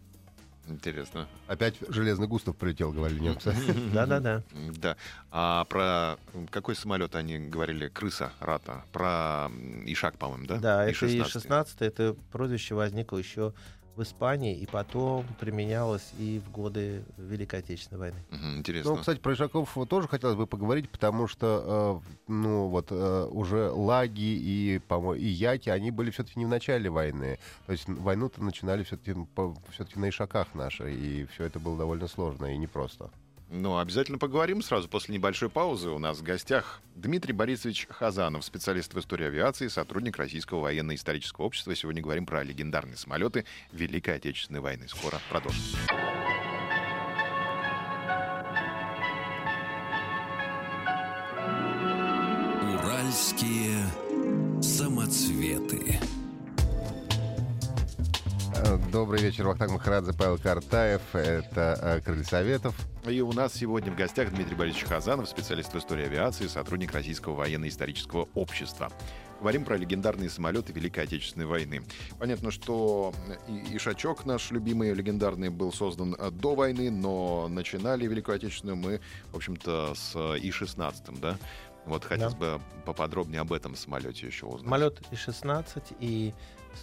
Интересно. 0.67 1.27
Опять 1.47 1.75
Железный 1.87 2.27
Густав 2.27 2.55
прилетел, 2.55 2.91
говорили 2.91 3.19
немцы. 3.19 3.55
Да-да-да. 3.93 4.43
Да. 4.77 4.97
А 5.31 5.65
про 5.65 6.17
какой 6.49 6.75
самолет 6.75 7.15
они 7.15 7.39
говорили? 7.39 7.87
Крыса, 7.87 8.31
Рата. 8.39 8.83
Про 8.91 9.49
Ишак, 9.85 10.17
по-моему, 10.17 10.45
да? 10.45 10.57
Да, 10.57 10.85
это 10.85 11.05
И-16. 11.05 11.17
И-16, 11.17 11.67
это 11.79 12.15
прозвище 12.31 12.75
возникло 12.75 13.17
еще 13.17 13.53
в 13.97 14.03
Испании, 14.03 14.55
и 14.55 14.65
потом 14.67 15.25
применялось 15.39 16.13
и 16.19 16.39
в 16.45 16.51
годы 16.51 17.03
Великой 17.17 17.59
Отечественной 17.59 17.99
войны. 17.99 18.17
Мгм, 18.29 18.59
Интересно. 18.59 18.91
Ну, 18.91 18.97
кстати, 18.97 19.19
про 19.19 19.33
Ишаков 19.33 19.75
тоже 19.89 20.07
хотелось 20.07 20.35
бы 20.35 20.45
поговорить, 20.45 20.89
потому 20.89 21.27
что, 21.27 22.01
э, 22.05 22.11
ну, 22.27 22.67
вот 22.67 22.87
э, 22.91 23.27
уже 23.31 23.71
лаги 23.71 24.19
и, 24.21 24.79
по 24.87 25.15
и 25.15 25.25
яки, 25.25 25.69
они 25.69 25.91
были 25.91 26.11
все-таки 26.11 26.39
не 26.39 26.45
в 26.45 26.49
начале 26.49 26.89
войны. 26.89 27.39
То 27.65 27.71
есть 27.71 27.87
войну-то 27.87 28.43
начинали 28.43 28.83
все-таки 28.83 29.15
все-таки 29.71 29.99
на 29.99 30.09
Ишаках 30.09 30.53
наши, 30.53 30.93
и 30.93 31.25
все 31.25 31.45
это 31.45 31.59
было 31.59 31.77
довольно 31.77 32.07
сложно 32.07 32.53
и 32.53 32.57
непросто. 32.57 33.09
Ну, 33.49 33.77
обязательно 33.77 34.17
поговорим 34.17 34.61
сразу 34.61 34.89
после 34.89 35.15
небольшой 35.15 35.49
паузы. 35.49 35.89
У 35.89 35.99
нас 35.99 36.17
в 36.17 36.23
гостях 36.23 36.81
Дмитрий 36.95 37.31
Борисович 37.31 37.87
Хазанов, 37.89 38.43
специалист 38.43 38.93
в 38.93 38.99
истории 38.99 39.27
авиации, 39.27 39.69
сотрудник 39.69 40.17
Российского 40.17 40.59
военно-исторического 40.59 41.45
общества. 41.45 41.73
Сегодня 41.73 42.01
говорим 42.01 42.25
про 42.25 42.43
легендарные 42.43 42.97
самолеты 42.97 43.45
Великой 43.71 44.15
Отечественной 44.15 44.59
войны. 44.59 44.87
Скоро 44.89 45.21
продолжим. 45.29 45.63
Уральские 52.73 53.85
самоцветы. 54.61 55.99
Э, 58.67 58.77
Добрый 58.91 59.21
вечер, 59.21 59.47
Вахтанг 59.47 59.71
Махарадзе, 59.71 60.13
Павел 60.13 60.37
Картаев. 60.37 61.01
Это 61.13 61.79
э, 61.81 62.01
Крылья 62.01 62.23
Советов. 62.23 62.75
И 63.05 63.21
у 63.21 63.31
нас 63.31 63.53
сегодня 63.53 63.91
в 63.91 63.95
гостях 63.95 64.31
Дмитрий 64.31 64.55
Борисович 64.55 64.85
Хазанов, 64.85 65.29
специалист 65.29 65.73
в 65.73 65.77
истории 65.77 66.05
авиации, 66.05 66.47
сотрудник 66.47 66.93
Российского 66.93 67.35
военно-исторического 67.35 68.27
общества. 68.33 68.91
Говорим 69.39 69.63
про 69.63 69.77
легендарные 69.77 70.29
самолеты 70.29 70.73
Великой 70.73 71.05
Отечественной 71.05 71.45
войны. 71.45 71.83
Понятно, 72.19 72.51
что 72.51 73.13
и 73.47 73.77
Ишачок 73.77 74.25
наш 74.25 74.51
любимый, 74.51 74.93
легендарный, 74.93 75.49
был 75.49 75.71
создан 75.71 76.15
э, 76.17 76.29
до 76.31 76.55
войны, 76.55 76.91
но 76.91 77.47
начинали 77.47 78.05
Великую 78.05 78.35
Отечественную 78.35 78.75
мы, 78.75 78.99
в 79.31 79.37
общем-то, 79.37 79.93
с 79.95 80.15
И-16, 80.15 81.19
да? 81.21 81.37
Вот 81.85 82.03
хотелось 82.03 82.35
бы 82.35 82.59
поподробнее 82.85 83.39
об 83.39 83.53
этом 83.53 83.75
самолете 83.75 84.27
еще 84.27 84.45
узнать. 84.45 84.65
Самолет 84.65 85.01
И-16 85.11 85.95
и 86.01 86.33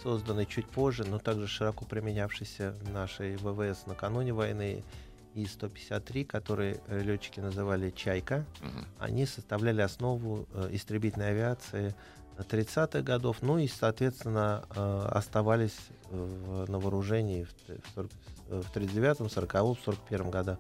созданный 0.03 0.47
чуть 0.47 0.67
позже, 0.69 1.05
но 1.05 1.19
также 1.19 1.47
широко 1.47 1.85
применявшийся 1.85 2.75
нашей 2.93 3.37
ВВС 3.37 3.87
накануне 3.87 4.33
войны 4.33 4.83
И-153, 5.35 6.25
который 6.25 6.81
э, 6.87 7.03
летчики 7.03 7.41
называли 7.41 7.91
«Чайка», 7.91 8.45
Мгм. 8.61 8.87
они 8.99 9.27
составляли 9.27 9.81
основу 9.83 10.47
э, 10.55 10.69
истребительной 10.73 11.31
авиации 11.31 11.95
30-х 12.39 13.03
годов, 13.03 13.39
ну 13.43 13.59
и, 13.59 13.69
соответственно, 13.69 14.65
э, 14.75 15.09
оставались 15.13 15.77
в- 16.11 16.69
на 16.71 16.79
вооружении 16.79 17.45
в 17.45 17.51
в 17.51 17.95
40 17.95 18.11
э, 18.51 18.61
в 18.63 18.77
39-м, 18.77 19.27
40-м, 19.27 19.77
41-м 19.87 20.31
годах. 20.31 20.59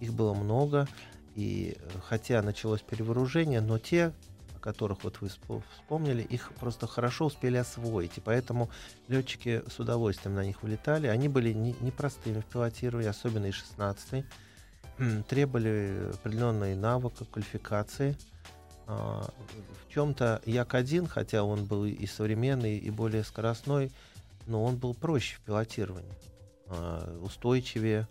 Их 0.00 0.12
было 0.12 0.34
много, 0.34 0.86
и 1.34 1.76
хотя 2.08 2.42
началось 2.42 2.82
перевооружение, 2.82 3.60
но 3.60 3.78
те, 3.78 4.12
которых 4.62 5.04
вот 5.04 5.20
вы 5.20 5.28
спо- 5.28 5.62
вспомнили, 5.74 6.22
их 6.22 6.52
просто 6.60 6.86
хорошо 6.86 7.26
успели 7.26 7.56
освоить, 7.58 8.16
и 8.16 8.20
поэтому 8.20 8.70
летчики 9.08 9.62
с 9.68 9.78
удовольствием 9.78 10.34
на 10.36 10.44
них 10.44 10.62
вылетали. 10.62 11.08
Они 11.08 11.28
были 11.28 11.52
не- 11.52 11.76
непростыми 11.80 12.40
в 12.40 12.46
пилотировании, 12.46 13.10
особенно 13.10 13.46
и 13.46 13.50
16 13.52 14.24
требовали 15.28 16.10
определенной 16.14 16.74
навыка, 16.76 17.24
квалификации. 17.24 18.16
А, 18.86 19.28
В 19.88 19.94
чем-то 19.94 20.40
Як-1, 20.46 21.06
хотя 21.08 21.44
он 21.44 21.64
был 21.66 21.84
и 21.84 22.06
современный, 22.06 22.78
и 22.78 22.90
более 22.90 23.24
скоростной, 23.24 23.90
но 24.46 24.64
он 24.64 24.76
был 24.76 24.94
проще 24.94 25.36
в 25.36 25.40
пилотировании, 25.40 26.14
а, 26.68 27.18
устойчивее, 27.20 28.08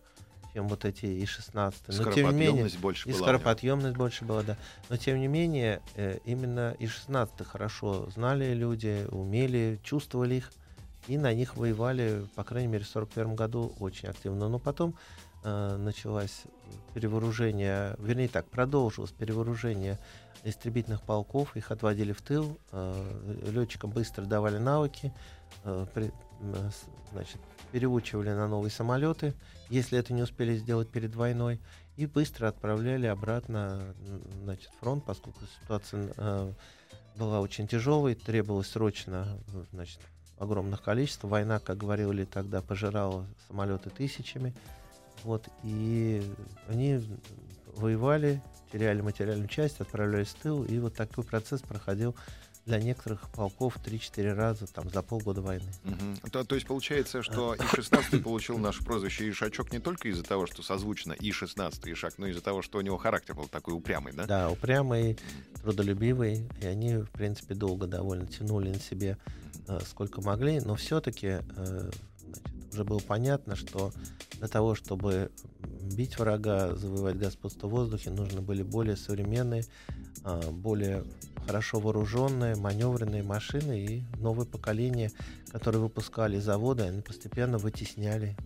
чем 0.53 0.67
вот 0.67 0.85
эти 0.85 1.05
И-16. 1.05 1.73
Но 1.87 2.11
тем 2.11 2.31
не 2.31 2.37
менее, 2.37 2.69
больше 2.81 3.09
и 3.09 3.13
была. 3.13 3.21
скороподъемность 3.23 3.95
больше 3.97 4.25
была, 4.25 4.43
да. 4.43 4.57
Но 4.89 4.97
тем 4.97 5.19
не 5.19 5.27
менее, 5.27 5.81
э, 5.95 6.19
именно 6.25 6.75
И-16 6.79 7.43
хорошо 7.45 8.09
знали 8.09 8.53
люди, 8.53 9.05
умели, 9.11 9.79
чувствовали 9.83 10.35
их, 10.35 10.51
и 11.07 11.17
на 11.17 11.33
них 11.33 11.55
воевали, 11.57 12.25
по 12.35 12.43
крайней 12.43 12.67
мере, 12.67 12.83
в 12.83 12.89
1941 12.89 13.35
году 13.35 13.73
очень 13.79 14.09
активно. 14.09 14.49
Но 14.49 14.59
потом 14.59 14.93
э, 15.43 15.77
началось 15.77 16.43
перевооружение, 16.93 17.95
вернее 17.99 18.27
так, 18.27 18.45
продолжилось 18.47 19.11
перевооружение 19.11 19.97
истребительных 20.43 21.01
полков, 21.03 21.55
их 21.55 21.71
отводили 21.71 22.13
в 22.13 22.21
тыл, 22.21 22.57
э, 22.71 23.39
летчикам 23.51 23.89
быстро 23.91 24.25
давали 24.25 24.57
навыки, 24.57 25.11
э, 25.63 25.85
при- 25.93 26.11
с- 26.41 26.85
значит, 27.11 27.37
переучивали 27.71 28.29
на 28.29 28.47
новые 28.47 28.71
самолеты, 28.71 29.33
если 29.69 29.97
это 29.97 30.13
не 30.13 30.21
успели 30.21 30.55
сделать 30.57 30.89
перед 30.89 31.15
войной, 31.15 31.59
и 31.97 32.05
быстро 32.05 32.47
отправляли 32.47 33.05
обратно 33.07 33.93
значит, 34.43 34.69
фронт, 34.79 35.05
поскольку 35.05 35.39
ситуация 35.61 36.13
э, 36.17 36.53
была 37.15 37.41
очень 37.41 37.67
тяжелой, 37.67 38.15
требовалось 38.15 38.67
срочно 38.67 39.39
э, 39.53 39.63
значит, 39.71 39.99
огромных 40.37 40.81
количеств. 40.81 41.23
Война, 41.23 41.59
как 41.59 41.77
говорили 41.77 42.25
тогда, 42.25 42.61
пожирала 42.61 43.25
самолеты 43.47 43.89
тысячами. 43.89 44.53
Вот, 45.23 45.47
и 45.63 46.23
они 46.67 46.99
воевали, 47.75 48.41
теряли 48.71 49.01
материальную 49.01 49.47
часть, 49.47 49.79
отправлялись 49.79 50.29
в 50.29 50.41
тыл, 50.41 50.63
и 50.63 50.79
вот 50.79 50.95
такой 50.95 51.23
процесс 51.23 51.61
проходил 51.61 52.15
для 52.65 52.79
некоторых 52.79 53.29
полков 53.29 53.77
3-4 53.77 54.33
раза 54.33 54.67
там, 54.67 54.89
за 54.89 55.01
полгода 55.01 55.41
войны. 55.41 55.71
Мгм. 55.83 56.17
То, 56.31 56.43
то 56.43 56.55
есть 56.55 56.67
получается, 56.67 57.23
что 57.23 57.55
И-16 57.55 58.21
получил 58.21 58.57
наше 58.57 58.83
прозвище 58.83 59.29
Ишачок 59.29 59.71
не 59.71 59.79
только 59.79 60.09
из-за 60.09 60.23
того, 60.23 60.45
что 60.45 60.61
созвучно 60.61 61.13
И-16 61.13 61.91
Ишак, 61.91 62.17
но 62.17 62.27
из-за 62.27 62.41
того, 62.41 62.61
что 62.61 62.77
у 62.77 62.81
него 62.81 62.97
характер 62.97 63.35
был 63.35 63.47
такой 63.47 63.73
упрямый, 63.73 64.13
да? 64.13 64.25
Да, 64.25 64.49
упрямый, 64.49 65.17
трудолюбивый, 65.61 66.49
и 66.61 66.65
они, 66.65 66.97
в 66.97 67.09
принципе, 67.09 67.55
долго 67.55 67.87
довольно 67.87 68.27
тянули 68.27 68.69
на 68.69 68.79
себе 68.79 69.17
э, 69.67 69.79
сколько 69.87 70.21
могли, 70.21 70.59
но 70.59 70.75
все-таки 70.75 71.39
уже 72.71 72.83
было 72.83 72.99
понятно, 72.99 73.55
что 73.55 73.91
для 74.39 74.47
того, 74.47 74.75
чтобы 74.75 75.31
бить 75.95 76.17
врага, 76.17 76.75
завоевать 76.75 77.17
господство 77.17 77.67
в 77.67 77.71
воздухе, 77.71 78.09
нужны 78.09 78.41
были 78.41 78.63
более 78.63 78.95
современные, 78.95 79.65
э, 80.23 80.51
более 80.51 81.03
хорошо 81.45 81.79
вооруженные, 81.79 82.55
маневренные 82.55 83.23
машины 83.23 83.79
и 83.85 84.03
новое 84.19 84.45
поколение, 84.45 85.11
которые 85.51 85.81
выпускали 85.81 86.39
заводы, 86.39 86.83
они 86.83 87.01
постепенно 87.01 87.57
вытесняли 87.57 88.37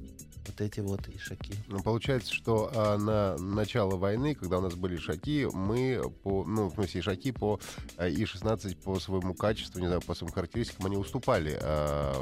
вот 0.48 0.62
эти 0.62 0.80
вот 0.80 1.08
ишаки. 1.10 1.54
Ну, 1.68 1.82
получается, 1.82 2.34
что 2.34 2.72
а, 2.74 2.98
на 2.98 3.38
начало 3.38 3.96
войны, 3.98 4.36
когда 4.36 4.60
у 4.60 4.62
нас 4.62 4.76
были 4.76 4.98
ишаки, 4.98 5.48
мы 5.54 6.02
по, 6.24 6.44
ну, 6.46 6.70
в 6.70 6.74
смысле, 6.74 7.02
ишаки 7.02 7.32
по 7.32 7.60
а, 7.98 8.08
И-16 8.08 8.76
по 8.84 9.00
своему 9.00 9.34
качеству, 9.34 9.80
не 9.80 9.88
знаю, 9.88 10.02
по 10.02 10.14
своим 10.16 10.32
характеристикам, 10.32 10.86
они 10.86 10.98
уступали 10.98 11.58
а, 11.62 12.14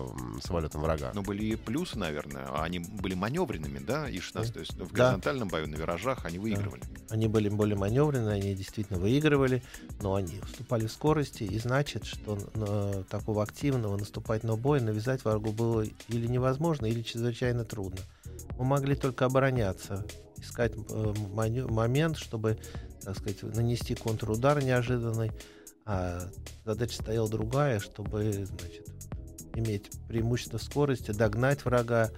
самолетам 0.42 0.82
врага. 0.82 1.12
Но 1.14 1.22
были 1.22 1.44
и 1.46 1.56
плюсы, 1.56 1.98
наверное. 1.98 2.48
Они 2.62 2.80
были 2.80 3.14
маневренными, 3.14 3.80
да, 3.80 4.10
И-16. 4.10 4.52
То 4.54 4.60
есть 4.60 4.74
в 4.74 4.94
Да. 4.94 5.06
горизонтальном 5.06 5.48
бою 5.50 5.68
на 5.68 5.76
виражах 5.76 6.26
они 6.26 6.40
выигрывали. 6.40 6.84
Они 7.10 7.28
были 7.28 7.50
более 7.50 7.78
маневренные, 7.78 8.36
они 8.36 8.56
действительно 8.56 9.00
выигрывали, 9.00 9.64
но 10.02 10.16
они 10.16 10.40
уступали 10.42 10.88
в 10.88 10.92
скорости, 10.92 11.44
и 11.44 11.60
значит, 11.60 12.06
что 12.06 12.38
на 12.56 13.04
такого 13.04 13.44
активного 13.44 13.98
наступательного 13.98 14.58
боя 14.58 14.82
навязать 14.82 15.24
врагу 15.24 15.52
было 15.52 15.84
или 16.08 16.28
невозможно, 16.28 16.86
или 16.86 17.02
чрезвычайно 17.02 17.66
трудно. 17.66 18.00
Мы 18.58 18.66
могли 18.66 18.96
только 18.96 19.26
обороняться, 19.26 20.06
искать 20.38 20.74
э, 20.76 21.14
момент, 21.70 22.18
чтобы, 22.18 22.58
так 23.02 23.18
сказать, 23.18 23.44
нанести 23.44 23.96
контрудар 23.96 24.64
неожиданный, 24.64 25.32
а 25.86 26.22
задача 26.66 26.96
стояла 26.96 27.30
другая, 27.30 27.80
чтобы, 27.80 28.46
значит, 28.46 28.90
иметь 29.56 29.92
преимущество 30.08 30.58
скорости, 30.58 31.12
догнать 31.12 31.64
врага, 31.66 32.12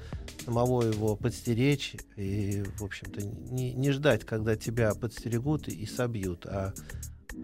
самого 0.46 0.84
его 0.84 1.16
подстеречь 1.16 1.96
и, 2.16 2.64
в 2.78 2.84
общем-то, 2.84 3.22
не, 3.24 3.74
не 3.74 3.92
ждать, 3.92 4.24
когда 4.24 4.56
тебя 4.56 4.94
подстерегут 4.94 5.68
и, 5.68 5.86
собьют, 5.86 6.46
а, 6.46 6.74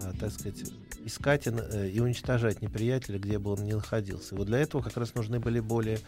а, 0.01 0.13
так 0.19 0.31
сказать, 0.31 0.63
искать 1.03 1.47
и, 1.47 1.51
э, 1.51 1.89
и 1.89 1.99
уничтожать 1.99 2.61
неприятеля, 2.61 3.19
где 3.19 3.39
бы 3.39 3.51
он 3.51 3.63
ни 3.63 3.73
находился. 3.73 4.35
И 4.35 4.37
вот 4.37 4.47
для 4.47 4.59
этого 4.59 4.81
как 4.81 4.97
раз 4.97 5.15
нужны 5.15 5.39
были 5.39 5.59
более, 5.59 5.99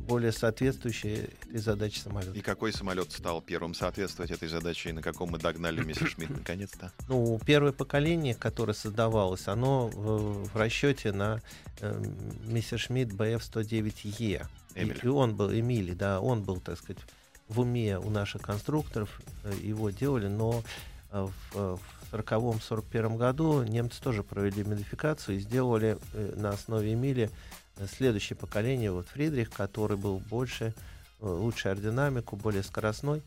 более 0.00 0.32
соответствующие 0.32 1.30
этой 1.48 1.58
задаче 1.58 2.00
самолеты. 2.00 2.38
И 2.38 2.40
какой 2.40 2.72
самолет 2.72 3.12
стал 3.12 3.42
первым 3.42 3.74
соответствовать 3.74 4.30
этой 4.30 4.48
задаче, 4.48 4.90
и 4.90 4.92
на 4.92 5.02
каком 5.02 5.30
мы 5.30 5.38
догнали 5.38 5.82
Мессершмитт 5.82 6.30
наконец-то? 6.30 6.92
Ну, 7.08 7.38
первое 7.44 7.72
поколение, 7.72 8.34
которое 8.34 8.74
создавалось, 8.74 9.48
оно 9.48 9.88
в, 9.88 10.48
в 10.48 10.56
расчете 10.56 11.12
на 11.12 11.40
э, 11.80 12.04
Мессершмитт 12.46 13.12
BF-109E. 13.12 14.46
И, 14.74 14.80
Эмиль. 14.80 15.00
и 15.02 15.08
он 15.08 15.34
был, 15.36 15.52
Эмили, 15.52 15.92
да, 15.92 16.20
он 16.20 16.42
был, 16.42 16.60
так 16.60 16.78
сказать, 16.78 17.02
в 17.48 17.60
уме 17.60 17.98
у 17.98 18.10
наших 18.10 18.42
конструкторов, 18.42 19.20
э, 19.44 19.52
его 19.62 19.90
делали, 19.90 20.28
но 20.28 20.62
э, 21.10 21.26
в, 21.52 21.76
в 21.76 21.80
40-41 22.12 23.16
году 23.16 23.62
немцы 23.62 24.00
тоже 24.02 24.22
провели 24.22 24.64
модификацию 24.64 25.36
и 25.36 25.40
сделали 25.40 25.98
э, 26.12 26.34
на 26.36 26.50
основе 26.50 26.92
Эмили 26.92 27.24
э, 27.24 27.30
следующее 27.86 28.36
поколение, 28.36 28.90
вот 28.92 29.06
Фридрих, 29.08 29.50
который 29.50 29.96
был 29.96 30.18
больше, 30.18 30.74
э, 31.20 31.26
лучше 31.26 31.68
аэродинамику, 31.68 32.36
более 32.36 32.62
скоростной, 32.62 33.22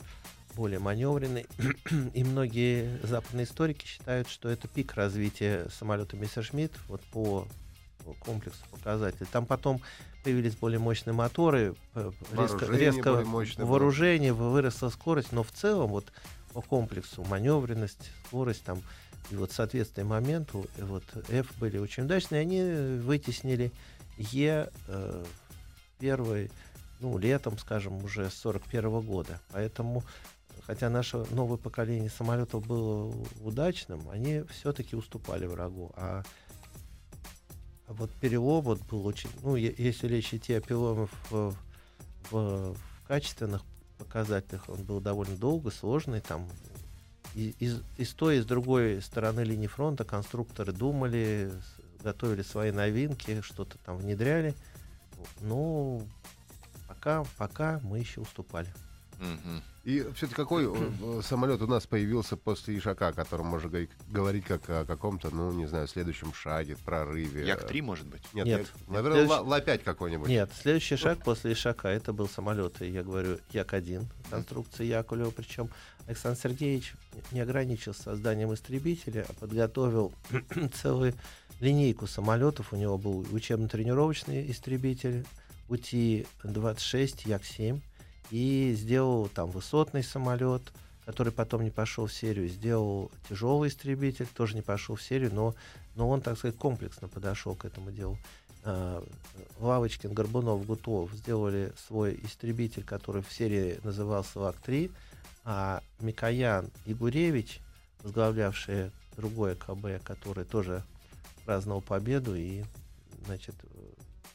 более 0.55 0.79
маневренный. 0.79 1.45
И 2.13 2.23
многие 2.23 2.99
западные 3.05 3.45
историки 3.45 3.85
считают, 3.85 4.27
что 4.27 4.49
это 4.49 4.67
пик 4.67 4.95
развития 4.95 5.67
самолета 5.77 6.17
Мессершмитт 6.17 6.73
вот 6.87 7.01
по 7.13 7.47
комплексу 8.19 8.59
показателей. 8.71 9.27
Там 9.31 9.45
потом 9.45 9.79
появились 10.23 10.55
более 10.55 10.79
мощные 10.79 11.13
моторы, 11.13 11.75
п- 11.93 12.11
резко, 12.35 12.65
резко 12.65 13.23
мощное 13.23 13.65
было. 13.65 13.71
вооружение, 13.73 14.33
вы- 14.33 14.51
выросла 14.51 14.89
скорость, 14.89 15.31
но 15.31 15.43
в 15.43 15.51
целом 15.51 15.91
вот 15.91 16.11
по 16.53 16.61
комплексу 16.61 17.23
маневренность, 17.23 18.11
скорость 18.27 18.63
там 18.63 18.81
и 19.29 19.35
вот 19.35 19.51
соответствие 19.51 20.03
моменту, 20.03 20.65
и 20.77 20.81
вот 20.81 21.03
F 21.29 21.47
были 21.59 21.77
очень 21.77 22.03
удачные, 22.03 22.41
они 22.41 22.99
вытеснили 23.01 23.71
Е 24.21 24.69
э, 24.87 25.25
первый, 25.99 26.51
ну, 26.99 27.17
летом, 27.17 27.57
скажем, 27.57 28.03
уже 28.03 28.29
41 28.29 29.01
года. 29.01 29.39
Поэтому, 29.51 30.03
хотя 30.63 30.89
наше 30.89 31.17
новое 31.31 31.57
поколение 31.57 32.09
самолетов 32.09 32.65
было 32.65 33.13
удачным, 33.41 34.07
они 34.09 34.43
все-таки 34.49 34.95
уступали 34.95 35.45
врагу. 35.45 35.91
А, 35.95 36.23
вот 37.87 38.11
перелом 38.11 38.63
вот 38.63 38.81
был 38.83 39.05
очень... 39.05 39.29
Ну, 39.43 39.55
если 39.55 40.07
речь 40.07 40.33
идти 40.33 40.53
о 40.53 40.61
переломе 40.61 41.07
в, 41.29 41.31
в- 41.31 41.55
в 42.31 42.77
качественных 43.07 43.63
показателях, 43.97 44.69
он 44.69 44.83
был 44.83 44.99
довольно 44.99 45.35
долго, 45.35 45.71
сложный. 45.71 46.21
Там 46.21 46.47
и, 47.35 47.53
и, 47.59 47.71
и 47.97 48.05
с 48.05 48.13
той, 48.13 48.37
и 48.37 48.41
с 48.41 48.45
другой 48.45 49.01
стороны 49.01 49.41
линии 49.41 49.67
фронта 49.67 50.03
конструкторы 50.03 50.71
думали, 50.71 51.51
готовили 52.01 52.41
свои 52.41 52.71
новинки, 52.71 53.41
что-то 53.41 53.77
там 53.79 53.97
внедряли. 53.97 54.53
Ну, 55.39 56.07
пока, 56.87 57.23
пока 57.37 57.79
мы 57.83 57.99
еще 57.99 58.21
уступали. 58.21 58.69
Мгм. 59.19 59.63
И 59.83 60.05
все-таки 60.13 60.35
какой 60.35 60.65
э, 60.71 61.21
самолет 61.23 61.59
у 61.61 61.67
нас 61.67 61.87
появился 61.87 62.37
после 62.37 62.77
Ишака, 62.77 63.07
о 63.07 63.13
котором 63.13 63.47
можно 63.47 63.67
говорить, 63.67 63.89
говорить 64.09 64.45
как 64.45 64.69
о 64.69 64.85
каком-то, 64.85 65.31
ну, 65.31 65.51
не 65.53 65.65
знаю, 65.65 65.87
следующем 65.87 66.33
шаге, 66.33 66.77
прорыве? 66.85 67.47
Як-3, 67.47 67.81
может 67.81 68.05
быть? 68.05 68.21
Нет, 68.33 68.45
Нет. 68.45 68.59
Як- 68.59 68.87
наверное, 68.87 69.27
Ла- 69.27 69.41
Ла-5 69.41 69.79
какой-нибудь. 69.79 70.27
Нет, 70.29 70.51
следующий 70.61 70.97
шаг 70.97 71.23
после 71.23 71.53
Ишака 71.53 71.87
это 71.87 72.13
был 72.13 72.29
самолет, 72.29 72.79
я 72.81 73.01
говорю, 73.01 73.39
Як-1, 73.53 74.05
конструкция 74.29 74.85
Яковлева. 74.85 75.31
Причем 75.31 75.69
Александр 76.05 76.39
Сергеевич 76.39 76.93
не 77.31 77.39
ограничился 77.39 78.03
созданием 78.03 78.53
истребителя, 78.53 79.25
а 79.27 79.33
подготовил 79.33 80.13
целую 80.81 81.15
линейку 81.59 82.05
самолетов. 82.05 82.71
У 82.71 82.75
него 82.75 82.99
был 82.99 83.25
учебно-тренировочный 83.31 84.49
истребитель 84.51 85.25
УТИ-26 85.69 87.27
Як-7 87.27 87.81
и 88.31 88.73
сделал 88.75 89.27
там 89.27 89.51
высотный 89.51 90.03
самолет, 90.03 90.61
который 91.05 91.33
потом 91.33 91.63
не 91.63 91.69
пошел 91.69 92.07
в 92.07 92.13
серию, 92.13 92.47
сделал 92.47 93.11
тяжелый 93.29 93.69
истребитель, 93.69 94.27
тоже 94.27 94.55
не 94.55 94.61
пошел 94.61 94.95
в 94.95 95.03
серию, 95.03 95.33
но, 95.33 95.53
но 95.95 96.09
он, 96.09 96.21
так 96.21 96.37
сказать, 96.37 96.57
комплексно 96.57 97.07
подошел 97.07 97.55
к 97.55 97.65
этому 97.65 97.91
делу. 97.91 98.17
А, 98.63 99.03
Лавочкин, 99.59 100.13
Горбунов, 100.13 100.65
Гутов 100.65 101.11
сделали 101.13 101.73
свой 101.87 102.19
истребитель, 102.23 102.83
который 102.83 103.21
в 103.21 103.31
серии 103.31 103.79
назывался 103.83 104.39
ЛАК-3, 104.39 104.91
а 105.43 105.81
Микоян 105.99 106.69
и 106.85 106.93
Гуревич, 106.93 107.59
возглавлявшие 108.03 108.91
другое 109.17 109.55
КБ, 109.55 110.03
который 110.03 110.45
тоже 110.45 110.83
праздновал 111.45 111.81
победу, 111.81 112.35
и, 112.35 112.63
значит, 113.25 113.55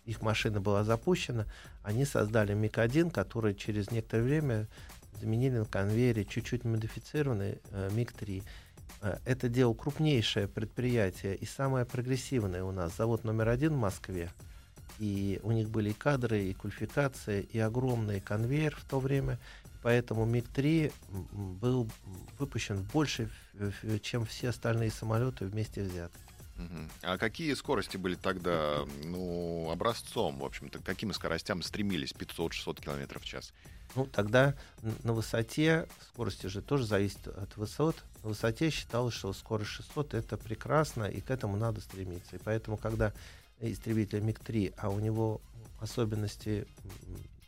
их 0.06 0.22
машина 0.22 0.60
была 0.60 0.84
запущена, 0.84 1.46
они 1.82 2.04
создали 2.04 2.54
МиГ-1, 2.54 3.10
который 3.10 3.54
через 3.54 3.90
некоторое 3.90 4.22
время 4.22 4.68
заменили 5.20 5.58
на 5.58 5.64
конвейере 5.64 6.24
чуть-чуть 6.24 6.64
модифицированный 6.64 7.58
э, 7.70 7.90
МиГ-3. 7.92 8.42
Э, 9.02 9.18
Это 9.24 9.48
дело 9.48 9.74
крупнейшее 9.74 10.46
предприятие 10.48 11.36
и 11.36 11.44
самое 11.44 11.84
прогрессивное 11.84 12.62
у 12.62 12.70
нас. 12.70 12.96
Завод 12.96 13.24
номер 13.24 13.48
один 13.48 13.74
в 13.74 13.78
Москве. 13.78 14.30
И 14.98 15.40
у 15.42 15.52
них 15.52 15.68
были 15.68 15.90
и 15.90 15.92
кадры, 15.94 16.44
и 16.44 16.54
квалификация, 16.54 17.40
и 17.40 17.58
огромный 17.58 18.20
конвейер 18.20 18.74
в 18.76 18.84
то 18.84 19.00
время. 19.00 19.38
Поэтому 19.82 20.24
МиГ-3 20.24 20.92
м, 21.10 21.54
был 21.56 21.88
выпущен 22.38 22.82
больше, 22.92 23.28
чем 24.02 24.24
все 24.24 24.50
остальные 24.50 24.90
самолеты 24.90 25.46
вместе 25.46 25.82
взятые. 25.82 26.25
А 27.02 27.18
какие 27.18 27.54
скорости 27.54 27.96
были 27.96 28.14
тогда, 28.14 28.84
ну, 29.04 29.70
образцом, 29.70 30.38
в 30.38 30.44
общем-то? 30.44 30.78
К 30.78 30.84
каким 30.84 31.12
скоростям 31.12 31.62
стремились 31.62 32.12
500-600 32.12 32.82
километров 32.82 33.22
в 33.22 33.26
час? 33.26 33.52
Ну, 33.94 34.06
тогда 34.06 34.54
на 35.04 35.12
высоте, 35.12 35.86
скорости 36.12 36.46
же 36.46 36.62
тоже 36.62 36.84
зависит 36.86 37.26
от 37.28 37.56
высот, 37.56 37.96
на 38.22 38.30
высоте 38.30 38.70
считалось, 38.70 39.14
что 39.14 39.32
скорость 39.32 39.70
600 39.70 40.14
это 40.14 40.36
прекрасно, 40.36 41.04
и 41.04 41.20
к 41.20 41.30
этому 41.30 41.56
надо 41.56 41.80
стремиться. 41.80 42.36
И 42.36 42.38
поэтому, 42.42 42.76
когда 42.76 43.12
истребитель 43.60 44.20
МиГ-3, 44.20 44.74
а 44.76 44.90
у 44.90 44.98
него 44.98 45.40
особенности 45.80 46.66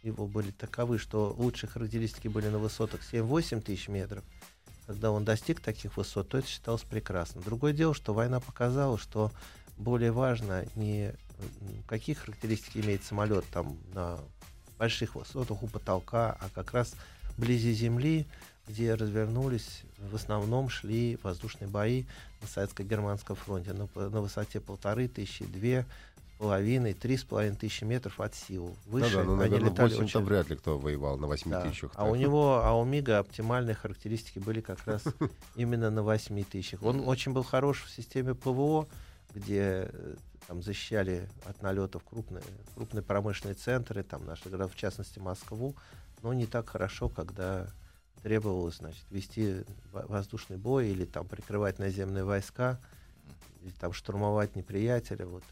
его 0.02 0.26
были 0.26 0.50
таковы, 0.50 0.98
что 0.98 1.34
лучшие 1.36 1.68
характеристики 1.68 2.28
были 2.28 2.48
на 2.48 2.58
высотах 2.58 3.00
7-8 3.00 3.60
тысяч 3.62 3.88
метров, 3.88 4.24
когда 4.88 5.12
он 5.12 5.22
достиг 5.22 5.60
таких 5.60 5.98
высот, 5.98 6.30
то 6.30 6.38
это 6.38 6.48
считалось 6.48 6.80
прекрасно. 6.80 7.42
Другое 7.42 7.74
дело, 7.74 7.92
что 7.92 8.14
война 8.14 8.40
показала, 8.40 8.96
что 8.96 9.30
более 9.76 10.12
важно 10.12 10.64
не 10.76 11.12
какие 11.86 12.16
характеристики 12.16 12.78
имеет 12.78 13.04
самолет 13.04 13.44
там 13.52 13.76
на 13.92 14.18
больших 14.78 15.14
высотах 15.14 15.62
у 15.62 15.66
потолка, 15.66 16.38
а 16.40 16.48
как 16.54 16.72
раз 16.72 16.94
вблизи 17.36 17.74
земли, 17.74 18.26
где 18.66 18.94
развернулись, 18.94 19.82
в 19.98 20.14
основном 20.14 20.70
шли 20.70 21.18
воздушные 21.22 21.68
бои 21.68 22.06
на 22.40 22.48
советско-германском 22.48 23.36
фронте 23.36 23.74
на, 23.74 23.88
на 23.94 24.22
высоте 24.22 24.58
полторы 24.58 25.06
тысячи, 25.06 25.44
две 25.44 25.84
половиной, 26.38 26.94
три 26.94 27.16
с 27.16 27.24
половиной 27.24 27.56
тысячи 27.56 27.84
метров 27.84 28.20
от 28.20 28.34
сил. 28.34 28.76
Выше 28.86 29.16
да, 29.16 29.24
ну, 29.24 29.32
они 29.32 29.40
наверное, 29.40 29.70
летали 29.70 29.90
8 29.90 30.04
очень 30.04 30.20
вряд 30.20 30.48
ли 30.50 30.56
кто 30.56 30.78
воевал 30.78 31.18
на 31.18 31.26
8 31.26 31.50
да. 31.50 31.62
тысячах. 31.62 31.92
А 31.94 32.04
у 32.04 32.14
него, 32.14 32.62
а 32.64 32.78
у 32.78 32.84
Мига 32.84 33.18
оптимальные 33.18 33.74
характеристики 33.74 34.38
были 34.38 34.60
как 34.60 34.86
раз 34.86 35.02
именно 35.56 35.90
на 35.90 36.02
8 36.02 36.44
тысячах. 36.44 36.82
Он 36.82 37.06
очень 37.06 37.32
был 37.32 37.42
хорош 37.42 37.82
в 37.82 37.90
системе 37.90 38.34
ПВО, 38.34 38.88
где 39.34 39.90
э, 39.92 40.14
там 40.46 40.62
защищали 40.62 41.28
от 41.44 41.60
налетов 41.60 42.02
крупные, 42.04 42.42
крупные 42.74 43.02
промышленные 43.02 43.54
центры, 43.54 44.02
там 44.02 44.24
наши 44.24 44.48
города, 44.48 44.68
в 44.68 44.76
частности 44.76 45.18
Москву. 45.18 45.74
но 46.22 46.32
не 46.32 46.46
так 46.46 46.68
хорошо, 46.68 47.08
когда 47.08 47.68
требовалось 48.22 48.76
значит, 48.76 49.04
вести 49.10 49.64
воздушный 49.92 50.56
бой 50.56 50.88
или 50.88 51.04
там 51.04 51.26
прикрывать 51.26 51.78
наземные 51.78 52.24
войска, 52.24 52.80
или 53.62 53.70
там 53.72 53.92
штурмовать 53.92 54.56
неприятеля. 54.56 55.26
Вот. 55.26 55.44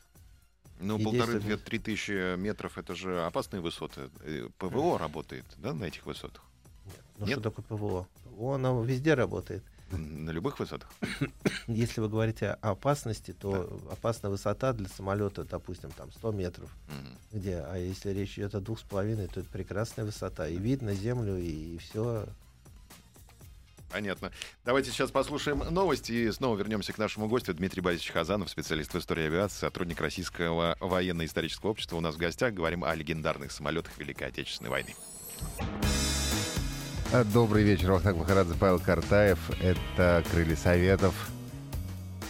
Ну, 0.81 0.99
полторы-две-три 0.99 1.79
тысячи 1.79 2.37
метров— 2.37 2.79
это 2.79 2.95
же 2.95 3.25
опасные 3.25 3.61
высоты. 3.61 4.11
Э, 4.21 4.49
ПВО 4.59 4.99
работает, 4.99 5.45
да, 5.59 5.73
на 5.73 5.85
этих 5.85 6.07
высотах? 6.07 6.43
Нет. 6.85 7.01
Ну, 7.19 7.27
Нет? 7.27 7.39
что 7.39 7.51
такое 7.51 7.65
ПВО? 7.65 8.09
ПВО, 8.25 8.55
оно 8.55 8.83
везде 8.83 9.15
работает. 9.15 9.63
На 9.91 10.31
любых 10.31 10.59
высотах? 10.59 10.91
Если 11.69 12.01
вы 12.01 12.09
говорите 12.09 12.49
о 12.61 12.71
опасности, 12.71 13.33
то 13.33 13.81
да. 13.85 13.93
опасная 13.93 14.31
высота 14.31 14.73
для 14.73 14.89
самолета, 14.89 15.45
допустим, 15.45 15.91
там 15.93 16.11
100 16.13 16.33
метров. 16.33 16.71
Угу. 16.89 17.39
Где, 17.39 17.59
а 17.59 17.77
если 17.77 18.11
речь 18.11 18.37
идет 18.37 18.55
о 18.57 18.61
двух 18.61 18.81
с 18.81 18.83
половиной, 18.83 19.29
то 19.29 19.41
это 19.41 19.49
прекрасная 19.49 20.05
высота. 20.05 20.49
И 20.49 20.57
видно 20.57 20.93
землю, 20.95 21.39
и, 21.39 21.77
и 21.77 21.79
все 21.79 22.27
Понятно. 23.91 24.33
Давайте 24.65 24.91
сейчас 24.91 25.11
послушаем 25.11 25.59
новости 25.71 26.13
и 26.13 26.31
снова 26.33 26.57
вернемся 26.57 26.93
к 26.93 26.99
нашему 26.99 27.29
гостю. 27.29 27.55
Дмитрий 27.55 27.81
Борисович 27.81 28.13
Хазанов, 28.13 28.51
специалист 28.51 28.93
в 28.93 28.99
истории 28.99 29.27
авиации, 29.27 29.61
сотрудник 29.61 30.01
Российского 30.01 30.77
военно-исторического 30.81 31.71
общества. 31.71 31.97
У 31.97 32.01
нас 32.01 32.15
в 32.15 32.19
гостях 32.19 32.53
говорим 32.55 32.85
о 32.85 32.95
легендарных 32.95 33.53
самолетах 33.53 33.97
Великой 33.99 34.29
Отечественной 34.29 34.71
войны. 34.71 34.95
А, 37.13 37.25
добрый 37.25 37.63
вечер, 37.63 37.93
Вахтанг 37.93 38.19
Махарадзе, 38.19 38.55
Павел 38.59 38.81
Картаев. 38.81 39.39
Это 39.63 40.25
«Крылья 40.31 40.57
Советов». 40.57 41.15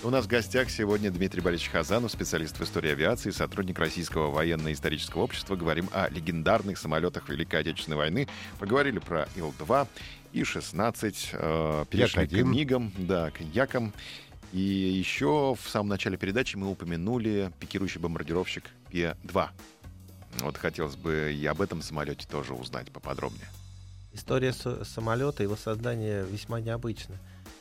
У 0.02 0.10
нас 0.10 0.26
в 0.26 0.28
гостях 0.28 0.70
сегодня 0.70 1.10
Дмитрий 1.10 1.40
Борисович 1.40 1.70
Хазанов, 1.70 2.12
специалист 2.12 2.56
в 2.56 2.62
истории 2.62 2.92
авиации, 2.92 3.30
сотрудник 3.30 3.78
Российского 3.78 4.30
военно-исторического 4.30 5.22
общества. 5.22 5.56
Говорим 5.56 5.88
о 5.92 6.08
легендарных 6.10 6.78
самолетах 6.78 7.28
Великой 7.28 7.60
Отечественной 7.60 7.96
войны. 7.96 8.28
Поговорили 8.58 8.98
про 8.98 9.26
Ил-2, 9.34 9.88
И-16, 10.32 11.30
э, 11.32 11.84
перешли 11.90 12.22
Як-1. 12.22 12.42
к 12.42 12.46
МИГам, 12.46 12.92
да, 12.98 13.30
к 13.30 13.40
Якам. 13.40 13.92
И 14.52 14.60
еще 14.60 15.56
в 15.60 15.68
самом 15.68 15.88
начале 15.88 16.16
передачи 16.16 16.56
мы 16.56 16.70
упомянули 16.70 17.52
пикирующий 17.60 18.00
бомбардировщик 18.00 18.70
П-2. 18.90 19.48
Вот 20.40 20.56
хотелось 20.56 20.96
бы 20.96 21.34
и 21.34 21.44
об 21.46 21.60
этом 21.60 21.82
самолете 21.82 22.26
тоже 22.28 22.54
узнать 22.54 22.90
поподробнее. 22.90 23.48
История 24.12 24.52
самолета, 24.52 25.42
его 25.42 25.56
создание 25.56 26.24
весьма 26.24 26.60
необычна. 26.60 27.16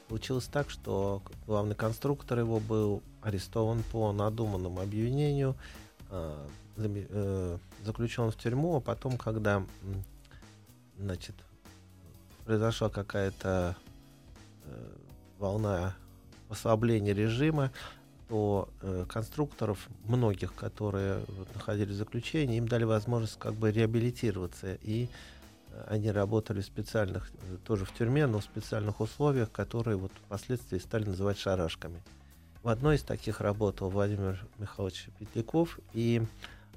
Получилось 0.08 0.46
так, 0.46 0.70
что 0.70 1.22
главный 1.48 1.76
конструктор 1.76 2.40
его 2.40 2.60
был 2.60 3.02
арестован 3.22 3.84
по 3.92 4.12
надуманному 4.12 4.80
обвинению, 4.80 5.56
э, 6.12 6.48
э, 6.78 7.58
заключен 7.84 8.30
в 8.32 8.38
тюрьму, 8.38 8.78
а 8.78 8.82
потом, 8.82 9.18
когда 9.18 9.66
значит, 10.98 11.36
произошла 12.46 12.90
какая-то 12.90 13.76
э, 14.66 14.96
волна 15.40 15.96
ослабления 16.50 17.14
режима, 17.14 17.72
то 18.30 18.70
э, 18.82 19.06
конструкторов, 19.08 19.88
многих, 20.06 20.54
которые 20.54 21.20
вот, 21.28 21.54
находились 21.54 21.96
в 21.96 21.98
заключении, 21.98 22.58
им 22.58 22.68
дали 22.68 22.84
возможность 22.84 23.38
как 23.38 23.54
бы 23.54 23.72
реабилитироваться 23.72 24.78
и 24.82 25.10
они 25.88 26.12
работали 26.12 26.62
в 26.62 26.66
специальных, 26.66 27.30
тоже 27.66 27.86
в 27.86 27.94
тюрьме, 27.94 28.28
но 28.28 28.40
в 28.40 28.44
специальных 28.44 29.02
условиях, 29.02 29.52
которые 29.52 29.98
вот 29.98 30.12
впоследствии 30.26 30.78
стали 30.78 31.06
называть 31.06 31.38
шарашками. 31.38 32.02
В 32.64 32.70
одной 32.70 32.96
из 32.96 33.04
таких 33.04 33.42
работал 33.42 33.90
Владимир 33.90 34.44
Михайлович 34.58 35.08
Петляков, 35.20 35.80
и 35.94 36.24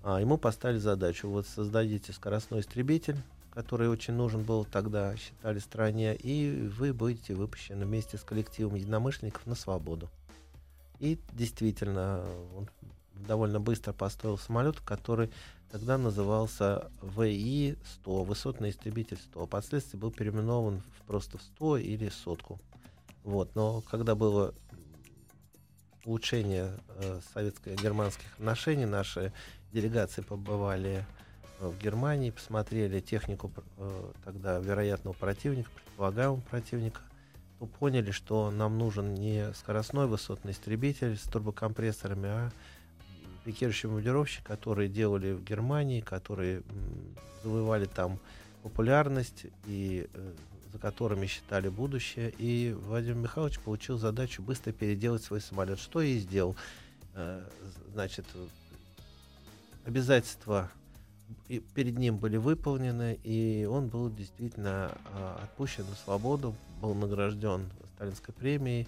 а, 0.02 0.20
ему 0.20 0.36
поставили 0.36 0.78
задачу, 0.78 1.28
вот 1.28 1.46
создадите 1.46 2.12
скоростной 2.12 2.60
истребитель, 2.60 3.16
который 3.58 3.88
очень 3.88 4.14
нужен 4.14 4.44
был 4.44 4.64
тогда, 4.64 5.16
считали 5.16 5.58
стране, 5.58 6.14
и 6.14 6.68
вы 6.68 6.92
будете 6.92 7.34
выпущены 7.34 7.86
вместе 7.86 8.16
с 8.16 8.22
коллективом 8.22 8.76
единомышленников 8.76 9.44
на 9.46 9.56
свободу. 9.56 10.08
И 11.00 11.18
действительно, 11.32 12.24
он 12.56 12.68
довольно 13.16 13.58
быстро 13.58 13.92
построил 13.92 14.38
самолет, 14.38 14.78
который 14.78 15.32
тогда 15.72 15.98
назывался 15.98 16.88
ВИ-100, 17.02 18.24
высотный 18.24 18.70
истребитель 18.70 19.16
100. 19.16 19.46
Впоследствии 19.46 19.98
был 19.98 20.12
переименован 20.12 20.80
в 20.80 21.06
просто 21.08 21.38
в 21.38 21.42
100 21.42 21.78
или 21.78 22.10
сотку. 22.10 22.60
Вот. 23.24 23.56
Но 23.56 23.80
когда 23.90 24.14
было 24.14 24.54
улучшение 26.04 26.78
э, 26.90 27.20
советско-германских 27.34 28.34
отношений, 28.34 28.86
наши 28.86 29.32
делегации 29.72 30.22
побывали 30.22 31.04
в 31.60 31.78
Германии, 31.78 32.30
посмотрели 32.30 33.00
технику 33.00 33.50
э, 33.76 34.12
тогда 34.24 34.58
вероятного 34.58 35.14
противника, 35.14 35.70
предполагаемого 35.70 36.40
противника, 36.40 37.00
то 37.58 37.66
поняли, 37.66 38.10
что 38.12 38.50
нам 38.50 38.78
нужен 38.78 39.14
не 39.14 39.52
скоростной 39.54 40.06
высотный 40.06 40.52
истребитель 40.52 41.16
с 41.16 41.22
турбокомпрессорами, 41.22 42.28
а 42.28 42.50
пикирующие 43.44 43.88
бомбардировщики, 43.88 44.44
которые 44.44 44.88
делали 44.88 45.32
в 45.32 45.42
Германии, 45.42 46.00
которые 46.00 46.62
завоевали 47.42 47.86
там 47.86 48.18
популярность 48.62 49.46
и 49.66 50.08
э, 50.12 50.32
за 50.72 50.78
которыми 50.78 51.26
считали 51.26 51.68
будущее. 51.68 52.32
И 52.38 52.76
Владимир 52.86 53.16
Михайлович 53.16 53.58
получил 53.60 53.98
задачу 53.98 54.42
быстро 54.42 54.72
переделать 54.72 55.22
свой 55.22 55.40
самолет, 55.40 55.78
что 55.78 56.00
и 56.00 56.18
сделал. 56.18 56.56
Э, 57.14 57.42
значит, 57.92 58.26
обязательства 59.84 60.70
перед 61.74 61.98
ним 61.98 62.16
были 62.16 62.36
выполнены, 62.36 63.18
и 63.24 63.64
он 63.70 63.88
был 63.88 64.10
действительно 64.10 64.92
э, 65.12 65.36
отпущен 65.44 65.84
на 65.88 65.94
свободу, 65.96 66.54
был 66.80 66.94
награжден 66.94 67.70
Сталинской 67.96 68.34
премией. 68.34 68.86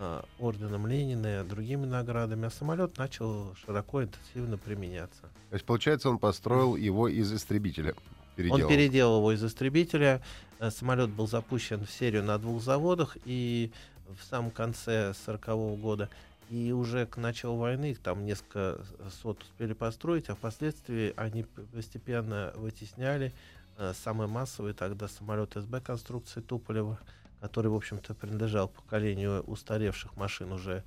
А, 0.00 0.24
орденом 0.38 0.86
Ленина 0.86 1.40
и 1.40 1.44
другими 1.44 1.84
наградами, 1.84 2.46
а 2.46 2.50
самолет 2.50 2.96
начал 2.98 3.52
широко 3.56 4.04
интенсивно 4.04 4.56
применяться. 4.56 5.22
То 5.50 5.54
есть, 5.54 5.64
получается, 5.64 6.08
он 6.08 6.18
построил 6.18 6.76
его 6.76 7.08
из 7.08 7.32
истребителя? 7.32 7.94
Переделал. 8.36 8.60
Он 8.60 8.68
переделал 8.68 9.18
его 9.18 9.32
из 9.32 9.42
истребителя. 9.42 10.22
Э, 10.60 10.70
самолет 10.70 11.10
был 11.10 11.26
запущен 11.26 11.84
в 11.84 11.90
серию 11.90 12.22
на 12.22 12.38
двух 12.38 12.62
заводах, 12.62 13.16
и 13.24 13.72
в 14.20 14.24
самом 14.24 14.52
конце 14.52 15.14
40 15.26 15.46
года 15.80 16.08
и 16.50 16.72
уже 16.72 17.06
к 17.06 17.16
началу 17.16 17.56
войны 17.56 17.92
их 17.92 17.98
там 17.98 18.24
несколько 18.24 18.80
сот 19.22 19.42
успели 19.42 19.72
построить, 19.72 20.28
а 20.28 20.34
впоследствии 20.34 21.12
они 21.16 21.44
постепенно 21.44 22.52
вытесняли 22.56 23.32
э, 23.76 23.92
самый 23.94 24.26
массовый 24.26 24.72
тогда 24.72 25.08
самолет 25.08 25.52
СБ 25.54 25.80
конструкции 25.80 26.40
Туполева, 26.40 26.98
который, 27.40 27.68
в 27.68 27.74
общем-то, 27.74 28.14
принадлежал 28.14 28.68
поколению 28.68 29.42
устаревших 29.42 30.16
машин 30.16 30.52
уже 30.52 30.84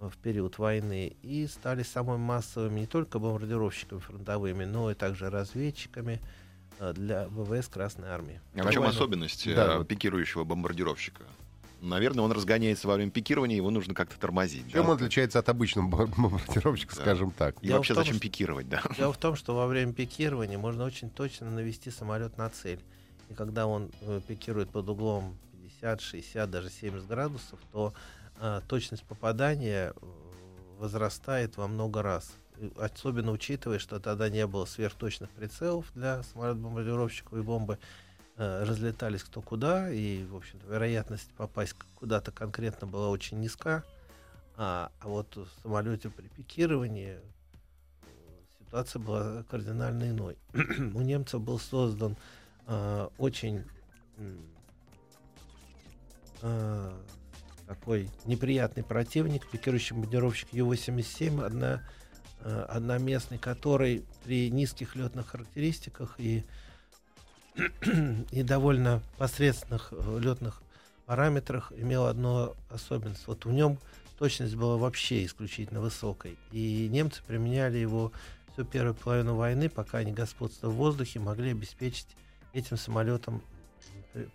в 0.00 0.16
период 0.16 0.58
войны, 0.58 1.16
и 1.22 1.46
стали 1.46 1.82
самыми 1.82 2.18
массовыми 2.18 2.80
не 2.80 2.86
только 2.86 3.18
бомбардировщиками 3.18 4.00
фронтовыми, 4.00 4.64
но 4.64 4.90
и 4.90 4.94
также 4.94 5.30
разведчиками 5.30 6.20
э, 6.80 6.92
для 6.92 7.28
ВВС 7.28 7.68
Красной 7.68 8.08
Армии. 8.08 8.40
А 8.56 8.64
в 8.64 8.70
чем 8.72 8.82
особенность 8.82 9.46
да, 9.54 9.80
э, 9.80 9.84
пикирующего 9.84 10.44
бомбардировщика? 10.44 11.22
Наверное, 11.84 12.24
он 12.24 12.32
разгоняется 12.32 12.88
во 12.88 12.94
время 12.94 13.10
пикирования, 13.10 13.56
его 13.56 13.70
нужно 13.70 13.94
как-то 13.94 14.18
тормозить. 14.18 14.70
Чем 14.72 14.84
да? 14.84 14.90
он 14.90 14.96
отличается 14.96 15.38
от 15.38 15.48
обычного 15.48 16.06
бомбардировщика, 16.06 16.96
да. 16.96 17.02
скажем 17.02 17.30
так? 17.30 17.56
И 17.62 17.66
Дело 17.66 17.78
вообще 17.78 17.94
том, 17.94 18.04
зачем 18.04 18.18
пикировать, 18.18 18.68
да? 18.68 18.82
Дело 18.96 19.12
в 19.12 19.18
том, 19.18 19.36
что 19.36 19.54
во 19.54 19.66
время 19.66 19.92
пикирования 19.92 20.58
можно 20.58 20.84
очень 20.84 21.10
точно 21.10 21.50
навести 21.50 21.90
самолет 21.90 22.38
на 22.38 22.48
цель. 22.48 22.80
И 23.28 23.34
когда 23.34 23.66
он 23.66 23.90
э, 24.00 24.20
пикирует 24.26 24.70
под 24.70 24.88
углом 24.88 25.36
50, 25.62 26.00
60, 26.00 26.50
даже 26.50 26.70
70 26.70 27.06
градусов, 27.06 27.60
то 27.72 27.92
э, 28.40 28.60
точность 28.66 29.04
попадания 29.04 29.92
э, 29.94 30.06
возрастает 30.78 31.56
во 31.56 31.68
много 31.68 32.02
раз. 32.02 32.32
Особенно 32.78 33.32
учитывая, 33.32 33.78
что 33.78 33.98
тогда 33.98 34.28
не 34.28 34.46
было 34.46 34.64
сверхточных 34.64 35.28
прицелов 35.30 35.86
для 35.94 36.22
самолет-бомбардировщиков 36.22 37.36
и 37.38 37.42
бомбы 37.42 37.78
разлетались 38.36 39.22
кто 39.22 39.40
куда, 39.40 39.90
и, 39.90 40.24
в 40.24 40.36
общем-то, 40.36 40.66
вероятность 40.66 41.30
попасть 41.36 41.74
куда-то 41.94 42.32
конкретно 42.32 42.86
была 42.86 43.10
очень 43.10 43.40
низка. 43.40 43.84
А, 44.56 44.92
а 45.00 45.08
вот 45.08 45.36
в 45.36 45.48
самолете 45.62 46.10
при 46.10 46.28
пикировании 46.28 47.18
э, 47.18 48.08
ситуация 48.60 49.00
была 49.00 49.42
кардинально 49.44 50.10
иной. 50.10 50.36
У 50.52 51.00
немцев 51.00 51.40
был 51.40 51.58
создан 51.58 52.16
э, 52.68 53.08
очень 53.18 53.64
э, 56.42 56.92
такой 57.66 58.08
неприятный 58.26 58.84
противник, 58.84 59.50
пикирующий 59.50 59.94
бомбардировщик 59.94 60.48
Ю-87, 60.52 61.44
одна, 61.44 61.82
э, 62.40 62.66
одноместный, 62.68 63.38
который 63.38 64.04
при 64.24 64.50
низких 64.50 64.94
летных 64.94 65.28
характеристиках 65.28 66.14
и, 66.18 66.44
и 68.30 68.42
довольно 68.42 69.02
посредственных 69.18 69.92
э, 69.92 70.18
летных 70.20 70.62
параметрах 71.06 71.72
имел 71.76 72.06
одну 72.06 72.54
особенность. 72.70 73.26
Вот 73.26 73.44
в 73.44 73.52
нем 73.52 73.78
точность 74.18 74.56
была 74.56 74.76
вообще 74.76 75.24
исключительно 75.24 75.80
высокой. 75.80 76.38
И 76.52 76.88
немцы 76.90 77.22
применяли 77.26 77.78
его 77.78 78.12
всю 78.52 78.64
первую 78.64 78.94
половину 78.94 79.34
войны, 79.34 79.68
пока 79.68 79.98
они 79.98 80.12
господство 80.12 80.68
в 80.68 80.74
воздухе 80.74 81.20
могли 81.20 81.50
обеспечить 81.50 82.08
этим 82.52 82.76
самолетом 82.76 83.42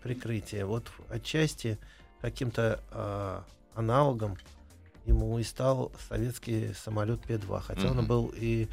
прикрытие. 0.03 0.65
Вот 0.65 0.85
отчасти 1.09 1.77
каким-то 2.21 2.81
э, 2.91 3.41
аналогом 3.75 4.37
ему 5.05 5.39
и 5.39 5.43
стал 5.43 5.91
советский 6.07 6.73
самолет 6.73 7.21
П-2. 7.21 7.61
Хотя 7.61 7.81
mm-hmm. 7.81 7.99
он 7.99 8.07
был 8.07 8.33
и, 8.35 8.67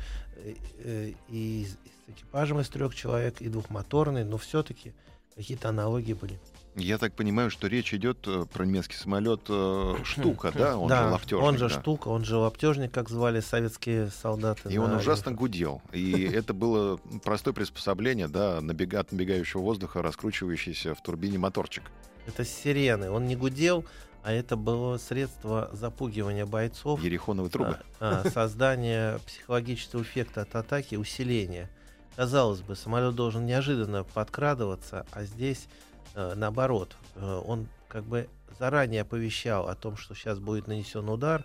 и, 0.85 1.17
и 1.29 1.67
с 1.67 2.11
экипажем 2.11 2.61
из 2.61 2.69
трех 2.69 2.95
человек, 2.95 3.41
и 3.41 3.49
двухмоторный, 3.49 4.25
но 4.25 4.39
все-таки 4.39 4.93
какие-то 5.35 5.69
аналогии 5.69 6.15
были. 6.15 6.39
Я 6.77 6.99
так 6.99 7.15
понимаю, 7.15 7.51
что 7.51 7.69
речь 7.69 7.95
идет 7.95 8.19
э, 8.27 8.45
про 8.53 8.67
немецкий 8.67 8.97
самолет 8.97 9.41
э, 9.49 9.95
штука, 10.05 10.53
да? 10.55 10.77
Он 10.77 10.89
да, 10.89 11.05
же 11.05 11.11
лаптежник. 11.11 11.49
Он 11.49 11.57
же 11.57 11.69
да. 11.71 11.81
штука, 11.81 12.09
он 12.09 12.25
же 12.27 12.37
лаптежник, 12.37 12.93
как 12.93 13.09
звали 13.09 13.41
советские 13.41 14.09
солдаты. 14.09 14.69
И 14.69 14.77
он 14.77 14.93
ужасно 14.93 15.33
гудел. 15.33 15.81
И 15.93 16.13
это 16.35 16.53
было 16.53 16.99
простое 17.25 17.55
приспособление, 17.55 18.29
да, 18.29 18.59
от 18.59 18.63
набегающего 18.65 19.63
воздуха, 19.63 20.03
раскручивающийся 20.03 20.95
в 20.95 21.03
турбине 21.03 21.39
моторчик. 21.39 21.85
Это 22.27 22.45
сирены. 22.45 23.11
Он 23.11 23.27
не 23.27 23.37
гудел, 23.37 23.87
а 24.27 24.33
это 24.33 24.57
было 24.57 24.99
средство 24.99 25.71
запугивания 25.73 26.47
бойцов. 26.47 27.01
Ерехоновые 27.01 27.49
трубы. 27.49 27.79
А, 28.01 28.23
а, 28.25 28.29
создание 28.31 29.21
психологического 29.25 30.03
эффекта 30.03 30.41
от 30.41 30.57
атаки, 30.57 30.97
усиления. 30.97 31.71
Казалось 32.17 32.61
бы, 32.61 32.75
самолет 32.75 33.15
должен 33.15 33.47
неожиданно 33.47 34.03
подкрадываться, 34.03 35.07
а 35.13 35.23
здесь 35.23 35.69
э, 36.17 36.33
наоборот. 36.35 36.97
Э, 37.15 37.41
он 37.47 37.69
как 37.87 38.03
бы 38.03 38.29
заранее 38.59 39.03
оповещал 39.03 39.69
о 39.69 39.77
том, 39.77 39.97
что 39.97 40.17
сейчас 40.17 40.41
будет 40.41 40.67
нанесен 40.67 41.09
удар, 41.09 41.45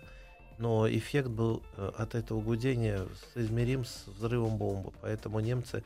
но 0.58 0.88
эффект 0.90 1.28
был 1.28 1.62
э, 1.76 1.92
от 1.96 2.16
этого 2.16 2.40
гудения 2.40 3.06
соизмерим 3.32 3.84
с 3.84 4.08
взрывом 4.08 4.56
бомбы. 4.56 4.90
Поэтому 5.02 5.38
немцы 5.38 5.84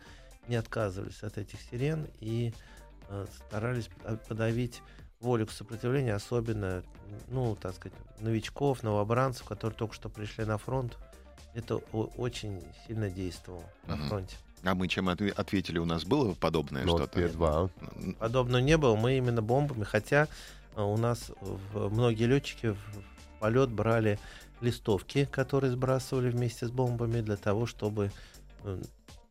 не 0.48 0.56
отказывались 0.56 1.22
от 1.22 1.36
этих 1.36 1.60
сирен 1.60 2.08
и 2.20 2.54
э, 3.10 3.26
старались 3.48 3.90
подавить 4.30 4.80
волю 5.20 5.46
к 5.46 5.52
сопротивлению, 5.52 6.16
особенно, 6.16 6.82
ну, 7.28 7.56
так 7.56 7.74
сказать, 7.74 7.98
новичков, 8.20 8.82
новобранцев, 8.82 9.46
которые 9.46 9.76
только 9.76 9.94
что 9.94 10.08
пришли 10.08 10.44
на 10.44 10.58
фронт. 10.58 10.98
Это 11.54 11.76
очень 11.76 12.62
сильно 12.86 13.08
действовало 13.08 13.62
uh-huh. 13.86 13.96
на 13.96 14.08
фронте. 14.08 14.36
А 14.62 14.74
мы 14.74 14.88
чем 14.88 15.08
ответили? 15.08 15.78
У 15.78 15.84
нас 15.84 16.04
было 16.04 16.34
подобное 16.34 16.84
ну, 16.84 16.96
что-то? 16.96 17.28
2 17.28 17.70
Подобного 18.18 18.60
не 18.60 18.76
было. 18.76 18.96
Мы 18.96 19.16
именно 19.16 19.42
бомбами, 19.42 19.84
хотя 19.84 20.28
э, 20.74 20.82
у 20.82 20.96
нас 20.96 21.30
многие 21.72 22.24
летчики 22.24 22.68
в 22.68 22.78
полет 23.38 23.70
брали 23.70 24.18
листовки, 24.60 25.26
которые 25.26 25.72
сбрасывали 25.72 26.30
вместе 26.30 26.66
с 26.66 26.70
бомбами 26.70 27.20
для 27.20 27.36
того, 27.36 27.66
чтобы 27.66 28.10
э, 28.64 28.82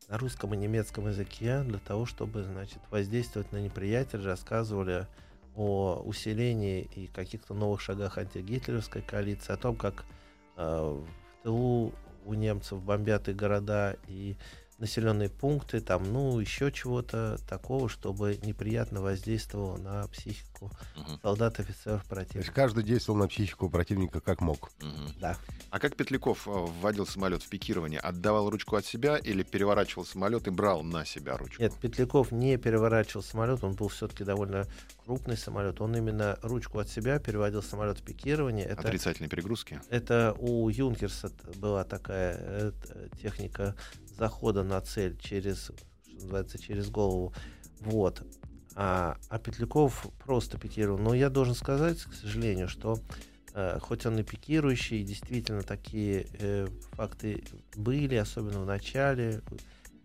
на 0.07 0.17
русском 0.17 0.53
и 0.53 0.57
немецком 0.57 1.07
языке, 1.07 1.63
для 1.63 1.79
того, 1.79 2.05
чтобы, 2.05 2.43
значит, 2.43 2.79
воздействовать 2.91 3.51
на 3.51 3.57
неприятеля, 3.57 4.23
рассказывали 4.25 5.07
о 5.55 6.01
усилении 6.05 6.89
и 6.95 7.07
каких-то 7.07 7.53
новых 7.53 7.81
шагах 7.81 8.17
антигитлеровской 8.17 9.01
коалиции, 9.01 9.53
о 9.53 9.57
том, 9.57 9.75
как 9.75 10.05
э, 10.57 10.63
в 10.65 11.43
тылу 11.43 11.93
у 12.25 12.33
немцев 12.33 12.81
бомбят 12.81 13.29
и 13.29 13.33
города, 13.33 13.97
и 14.07 14.35
населенные 14.77 15.29
пункты, 15.29 15.79
там, 15.79 16.11
ну, 16.11 16.39
еще 16.39 16.71
чего-то 16.71 17.37
такого, 17.47 17.87
чтобы 17.87 18.37
неприятно 18.43 19.01
воздействовало 19.01 19.77
на 19.77 20.07
психику 20.07 20.71
угу. 20.95 21.19
солдат, 21.21 21.59
офицеров 21.59 22.03
противника. 22.05 22.33
То 22.33 22.39
есть 22.39 22.51
каждый 22.51 22.83
действовал 22.83 23.19
на 23.19 23.27
психику 23.27 23.69
противника 23.69 24.19
как 24.19 24.41
мог. 24.41 24.71
Угу. 24.81 25.19
Да. 25.19 25.37
А 25.69 25.79
как 25.79 25.95
Петляков 25.95 26.47
э, 26.47 26.51
вводил 26.51 27.07
самолет 27.07 27.43
в 27.43 27.49
пикирование? 27.49 27.99
Отдавал 27.99 28.49
ручку 28.49 28.75
от 28.75 28.85
себя 28.85 29.17
или 29.17 29.43
переворачивал 29.43 30.05
самолет 30.05 30.47
и 30.47 30.49
брал 30.49 30.83
на 30.83 31.05
себя 31.05 31.37
ручку? 31.37 31.61
Нет, 31.61 31.73
Петляков 31.75 32.31
не 32.31 32.57
переворачивал 32.57 33.23
самолет, 33.23 33.63
он 33.63 33.73
был 33.73 33.87
все-таки 33.87 34.25
довольно 34.25 34.67
крупный 35.05 35.37
самолет. 35.37 35.79
Он 35.79 35.95
именно 35.95 36.37
ручку 36.41 36.79
от 36.79 36.89
себя 36.89 37.19
переводил 37.19 37.63
самолет 37.63 37.99
в 37.99 38.03
пикирование. 38.03 38.65
Это, 38.65 38.81
Отрицательные 38.81 39.29
перегрузки? 39.29 39.79
Это 39.89 40.35
у 40.39 40.67
Юнкерса 40.67 41.31
была 41.55 41.83
такая 41.83 42.37
э, 42.39 42.71
техника 43.21 43.75
захода 44.17 44.63
на 44.63 44.79
цель 44.81 45.17
через, 45.17 45.71
что 46.03 46.13
называется, 46.13 46.57
через 46.57 46.89
голову. 46.89 47.33
Вот. 47.81 48.23
А, 48.75 49.17
а 49.29 49.39
Петляков 49.39 50.07
просто 50.23 50.57
пикировал. 50.57 50.99
Но 50.99 51.13
я 51.13 51.29
должен 51.29 51.55
сказать, 51.55 52.01
к 52.01 52.13
сожалению, 52.13 52.67
что 52.67 52.99
э, 53.53 53.79
хоть 53.79 54.05
он 54.05 54.19
и 54.19 54.23
пикирующий, 54.23 55.03
действительно 55.03 55.61
такие 55.61 56.27
э, 56.39 56.67
факты 56.91 57.43
были, 57.75 58.15
особенно 58.15 58.59
в 58.59 58.65
начале, 58.65 59.41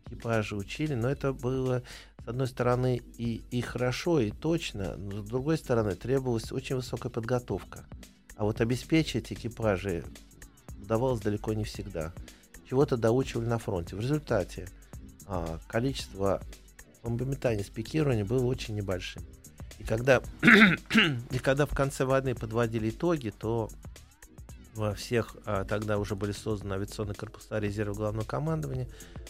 экипажи 0.06 0.56
учили, 0.56 0.94
но 0.94 1.08
это 1.08 1.32
было, 1.32 1.82
с 2.24 2.28
одной 2.28 2.46
стороны, 2.46 3.02
и, 3.18 3.42
и 3.50 3.60
хорошо, 3.60 4.20
и 4.20 4.30
точно, 4.30 4.96
но 4.96 5.22
с 5.22 5.26
другой 5.26 5.58
стороны, 5.58 5.96
требовалась 5.96 6.52
очень 6.52 6.76
высокая 6.76 7.10
подготовка. 7.10 7.86
А 8.36 8.44
вот 8.44 8.60
обеспечить 8.60 9.32
экипажи 9.32 10.04
удавалось 10.80 11.20
далеко 11.20 11.52
не 11.52 11.64
всегда 11.64 12.12
чего-то 12.70 12.96
доучивали 12.96 13.46
на 13.46 13.58
фронте. 13.58 13.96
В 13.96 14.00
результате 14.00 14.68
а, 15.26 15.58
количество 15.66 16.40
бомбометания 17.02 17.64
с 17.64 17.68
пикирования 17.68 18.24
было 18.24 18.46
очень 18.46 18.76
небольшим. 18.76 19.24
И 19.80 19.82
когда, 19.82 20.22
и 21.32 21.38
когда 21.40 21.66
в 21.66 21.74
конце 21.74 22.04
войны 22.04 22.36
подводили 22.36 22.90
итоги, 22.90 23.30
то 23.30 23.70
во 24.76 24.94
всех 24.94 25.36
а, 25.46 25.64
тогда 25.64 25.98
уже 25.98 26.14
были 26.14 26.30
созданы 26.30 26.74
авиационные 26.74 27.16
корпуса 27.16 27.58
резерва 27.58 27.94
главного 27.94 28.24
командования, 28.24 28.86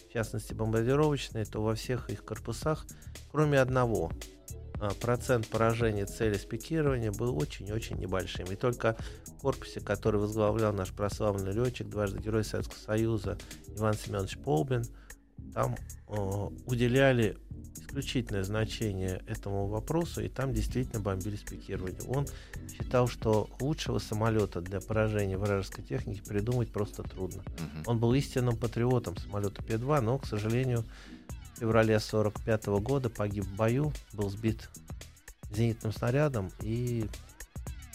в 0.06 0.12
частности 0.12 0.52
бомбардировочные, 0.52 1.46
то 1.46 1.62
во 1.62 1.74
всех 1.74 2.10
их 2.10 2.22
корпусах, 2.26 2.84
кроме 3.32 3.58
одного, 3.58 4.12
а, 4.78 4.90
процент 5.00 5.46
поражения 5.48 6.04
цели 6.04 6.36
с 6.36 6.44
пикирования 6.44 7.10
был 7.10 7.38
очень-очень 7.38 7.96
небольшим. 7.96 8.52
И 8.52 8.54
только 8.54 8.98
корпусе, 9.40 9.80
который 9.80 10.20
возглавлял 10.20 10.72
наш 10.72 10.92
прославленный 10.92 11.52
летчик, 11.52 11.88
дважды 11.88 12.20
Герой 12.20 12.44
Советского 12.44 12.78
Союза 12.78 13.38
Иван 13.76 13.94
Семенович 13.94 14.38
Полбин, 14.38 14.84
там 15.54 15.76
э, 16.08 16.48
уделяли 16.66 17.36
исключительное 17.76 18.44
значение 18.44 19.22
этому 19.26 19.66
вопросу, 19.66 20.20
и 20.20 20.28
там 20.28 20.52
действительно 20.52 21.00
бомбили 21.00 21.36
с 21.36 21.42
пикирования. 21.42 22.00
Он 22.06 22.26
считал, 22.72 23.08
что 23.08 23.48
лучшего 23.60 23.98
самолета 23.98 24.60
для 24.60 24.80
поражения 24.80 25.36
вражеской 25.36 25.82
техники 25.82 26.22
придумать 26.26 26.70
просто 26.70 27.02
трудно. 27.02 27.42
Uh-huh. 27.42 27.82
Он 27.86 27.98
был 27.98 28.14
истинным 28.14 28.56
патриотом 28.56 29.16
самолета 29.16 29.62
П-2, 29.62 30.00
но, 30.00 30.18
к 30.18 30.26
сожалению, 30.26 30.84
феврале 31.60 31.96
1945 31.96 32.66
года 32.82 33.10
погиб 33.10 33.44
в 33.44 33.54
бою, 33.54 33.92
был 34.14 34.30
сбит 34.30 34.70
зенитным 35.50 35.92
снарядом 35.92 36.50
и, 36.62 37.06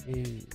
и 0.05 0.47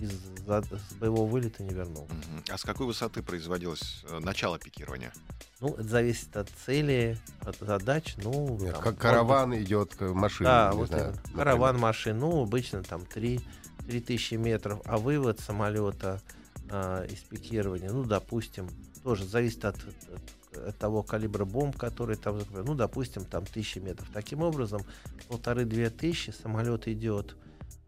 из 0.00 0.12
с 0.12 0.94
боевого 0.94 1.28
вылета 1.28 1.62
не 1.62 1.72
вернул. 1.72 2.08
А 2.50 2.58
с 2.58 2.62
какой 2.62 2.86
высоты 2.86 3.22
производилось 3.22 4.04
э, 4.08 4.18
начало 4.18 4.58
пикирования? 4.58 5.12
Ну, 5.60 5.74
это 5.74 5.84
зависит 5.84 6.36
от 6.36 6.50
цели, 6.50 7.18
от 7.40 7.56
задач. 7.58 8.16
Ну, 8.18 8.58
Нет, 8.60 8.74
там, 8.74 8.82
как 8.82 8.98
караван 8.98 9.50
быть, 9.50 9.62
идет 9.62 10.00
машина. 10.00 10.50
Да, 10.50 10.72
вот 10.72 10.88
знаю, 10.88 11.14
караван 11.34 11.78
машин. 11.78 12.18
Ну, 12.18 12.42
обычно 12.42 12.82
там 12.82 13.06
3, 13.06 13.40
3 13.86 14.00
тысячи 14.00 14.34
метров, 14.34 14.80
а 14.84 14.98
вывод 14.98 15.40
самолета 15.40 16.20
а, 16.68 17.04
из 17.04 17.20
пикирования, 17.20 17.90
ну, 17.90 18.04
допустим, 18.04 18.68
тоже 19.02 19.24
зависит 19.24 19.64
от, 19.64 19.76
от 19.76 20.22
от 20.56 20.78
того 20.78 21.02
калибра 21.02 21.44
бомб, 21.44 21.76
которые 21.76 22.16
там, 22.16 22.38
ну, 22.50 22.74
допустим, 22.74 23.24
там 23.24 23.44
тысячи 23.44 23.78
метров. 23.78 24.08
Таким 24.12 24.42
образом, 24.42 24.82
полторы-две 25.28 25.90
тысячи 25.90 26.30
самолет 26.30 26.88
идет 26.88 27.36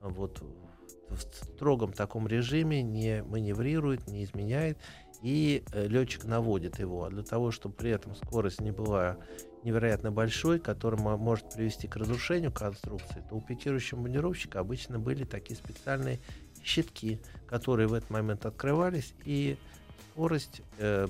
вот 0.01 0.42
в 1.09 1.21
строгом 1.21 1.92
таком 1.92 2.27
режиме, 2.27 2.83
не 2.83 3.23
маневрирует, 3.23 4.09
не 4.09 4.25
изменяет, 4.25 4.79
и 5.23 5.64
э, 5.73 5.87
летчик 5.87 6.25
наводит 6.25 6.79
его. 6.79 7.05
А 7.05 7.11
для 7.11 7.23
того, 7.23 7.51
чтобы 7.51 7.75
при 7.75 7.90
этом 7.90 8.14
скорость 8.16 8.61
не 8.61 8.71
была 8.71 9.16
невероятно 9.62 10.12
большой, 10.12 10.61
которая 10.61 11.01
может 11.01 11.55
привести 11.55 11.88
к 11.88 11.97
разрушению 11.97 12.53
конструкции, 12.53 13.25
то 13.29 13.37
у 13.37 13.40
пикирующего 13.40 13.97
бомбардировщика 13.97 14.61
обычно 14.61 14.99
были 14.99 15.25
такие 15.25 15.57
специальные 15.57 16.21
щитки, 16.62 17.21
которые 17.47 17.88
в 17.88 17.95
этот 17.95 18.11
момент 18.11 18.47
открывались, 18.47 19.14
и 19.25 19.57
скорость 20.12 20.62
э, 20.79 21.09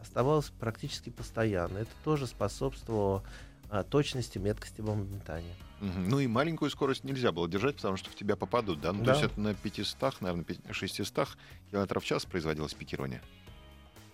оставалась 0.00 0.50
практически 0.50 1.10
постоянно. 1.10 1.78
Это 1.78 1.90
тоже 2.04 2.26
способствовало 2.26 3.22
а, 3.68 3.82
точности, 3.84 4.38
меткости 4.38 4.80
бомбометания. 4.80 5.54
Угу. 5.80 6.00
Ну 6.08 6.20
и 6.20 6.26
маленькую 6.26 6.70
скорость 6.70 7.04
нельзя 7.04 7.32
было 7.32 7.48
держать, 7.48 7.76
потому 7.76 7.96
что 7.96 8.10
в 8.10 8.14
тебя 8.14 8.36
попадут, 8.36 8.80
да? 8.80 8.92
Ну, 8.92 9.00
да. 9.02 9.14
То 9.14 9.20
есть 9.20 9.32
это 9.32 9.40
на 9.40 9.54
500, 9.54 10.20
наверное, 10.20 10.44
600 10.70 11.28
км 11.70 12.00
в 12.00 12.04
час 12.04 12.24
производилось 12.26 12.74
пикирование. 12.74 13.22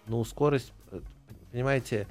Ну, 0.07 0.25
скорость, 0.25 0.73
э, 0.93 1.01
понимаете, 1.51 2.07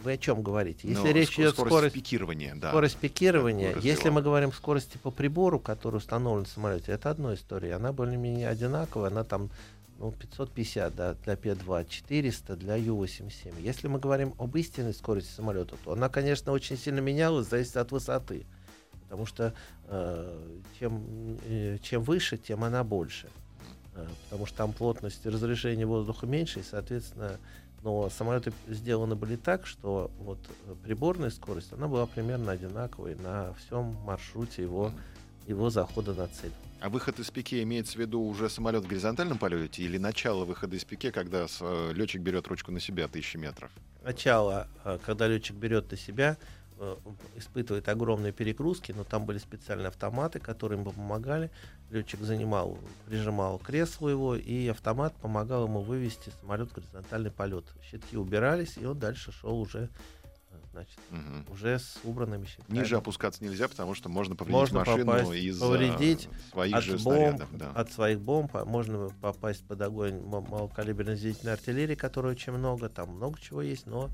вы 0.00 0.12
о 0.12 0.16
чем 0.16 0.42
говорите? 0.42 0.88
Если 0.88 1.02
ну, 1.02 1.12
речь 1.12 1.34
идет 1.38 1.52
скорость, 1.52 1.74
скорость 1.74 1.94
пикирования, 1.94 2.54
да. 2.54 2.70
Скорость 2.70 2.96
пикирования. 2.96 3.76
Если 3.80 4.08
мы 4.08 4.22
говорим 4.22 4.52
скорости 4.52 4.96
по 4.96 5.10
прибору, 5.10 5.58
который 5.58 5.96
установлен 5.96 6.44
в 6.44 6.48
самолете, 6.48 6.92
это 6.92 7.10
одна 7.10 7.34
история. 7.34 7.74
Она 7.74 7.92
более-менее 7.92 8.48
одинаковая, 8.48 9.10
она 9.10 9.24
там 9.24 9.50
ну, 9.98 10.12
550 10.12 10.94
да, 10.94 11.14
для 11.24 11.36
П-2, 11.36 11.88
400 11.88 12.56
для 12.56 12.76
Ю-87. 12.76 13.60
Если 13.60 13.88
мы 13.88 13.98
говорим 13.98 14.34
об 14.38 14.56
истинной 14.56 14.94
скорости 14.94 15.30
самолета, 15.32 15.76
то 15.84 15.92
она, 15.92 16.08
конечно, 16.08 16.52
очень 16.52 16.78
сильно 16.78 17.00
менялась, 17.00 17.48
зависит 17.48 17.76
от 17.76 17.90
высоты. 17.90 18.46
Потому 19.08 19.26
что 19.26 19.54
э, 19.86 20.58
чем, 20.78 21.38
э, 21.44 21.78
чем 21.82 22.02
выше, 22.02 22.36
тем 22.36 22.64
она 22.64 22.84
больше. 22.84 23.28
Э, 23.94 24.06
потому 24.24 24.46
что 24.46 24.56
там 24.56 24.72
плотность 24.72 25.24
и 25.24 25.28
разрешение 25.28 25.86
воздуха 25.86 26.26
меньше, 26.26 26.60
и, 26.60 26.62
соответственно, 26.62 27.38
но 27.82 28.10
самолеты 28.10 28.52
сделаны 28.66 29.14
были 29.14 29.36
так, 29.36 29.66
что 29.66 30.10
вот 30.18 30.38
э, 30.66 30.74
приборная 30.84 31.30
скорость, 31.30 31.72
она 31.72 31.88
была 31.88 32.06
примерно 32.06 32.52
одинаковой 32.52 33.14
на 33.16 33.54
всем 33.54 33.96
маршруте 34.04 34.62
его, 34.62 34.92
его 35.46 35.70
захода 35.70 36.12
на 36.12 36.26
цель. 36.28 36.52
А 36.80 36.90
выход 36.90 37.18
из 37.18 37.30
пике 37.30 37.62
имеется 37.62 37.94
в 37.94 37.96
виду 37.96 38.20
уже 38.20 38.48
самолет 38.48 38.84
в 38.84 38.86
горизонтальном 38.86 39.38
полете 39.38 39.82
или 39.82 39.98
начало 39.98 40.44
выхода 40.44 40.76
из 40.76 40.84
пике, 40.84 41.10
когда 41.10 41.46
э, 41.60 41.92
летчик 41.92 42.20
берет 42.20 42.46
ручку 42.48 42.70
на 42.72 42.80
себя 42.80 43.08
тысячи 43.08 43.36
метров? 43.36 43.70
Начало, 44.04 44.68
э, 44.84 44.98
когда 45.04 45.26
летчик 45.26 45.56
берет 45.56 45.90
на 45.90 45.96
себя, 45.96 46.36
испытывает 47.36 47.88
огромные 47.88 48.32
перегрузки, 48.32 48.92
но 48.92 49.04
там 49.04 49.26
были 49.26 49.38
специальные 49.38 49.88
автоматы, 49.88 50.38
которые 50.38 50.80
ему 50.80 50.92
помогали. 50.92 51.50
Летчик 51.90 52.20
занимал, 52.20 52.78
прижимал 53.06 53.58
кресло 53.58 54.08
его, 54.08 54.36
и 54.36 54.68
автомат 54.68 55.14
помогал 55.16 55.64
ему 55.64 55.80
вывести 55.80 56.30
самолет 56.40 56.70
в 56.70 56.74
горизонтальный 56.74 57.30
полет. 57.30 57.64
Щитки 57.82 58.16
убирались, 58.16 58.76
и 58.76 58.84
он 58.84 58.98
дальше 58.98 59.32
шел 59.32 59.58
уже 59.58 59.88
значит, 60.72 60.98
угу. 61.10 61.54
уже 61.54 61.78
с 61.78 61.98
убранными 62.04 62.46
щитками. 62.46 62.78
Ниже 62.78 62.96
опускаться 62.96 63.42
нельзя, 63.42 63.68
потому 63.68 63.94
что 63.94 64.08
можно 64.08 64.36
повредить 64.36 64.60
можно 64.60 64.78
машину 64.80 65.32
из 65.32 65.58
повредить 65.58 66.28
своих 66.50 66.76
от 66.76 66.84
же 66.84 66.98
бомб, 66.98 67.18
снарядов. 67.18 67.48
Да. 67.52 67.72
От 67.72 67.92
своих 67.92 68.20
бомб 68.20 68.56
а 68.56 68.64
можно 68.64 69.08
попасть 69.20 69.64
под 69.66 69.80
огонь 69.82 70.20
малокалиберной 70.20 71.16
зенитной 71.16 71.52
артиллерии, 71.52 71.94
которой 71.94 72.32
очень 72.32 72.52
много, 72.52 72.88
там 72.88 73.10
много 73.10 73.40
чего 73.40 73.62
есть, 73.62 73.86
но, 73.86 74.10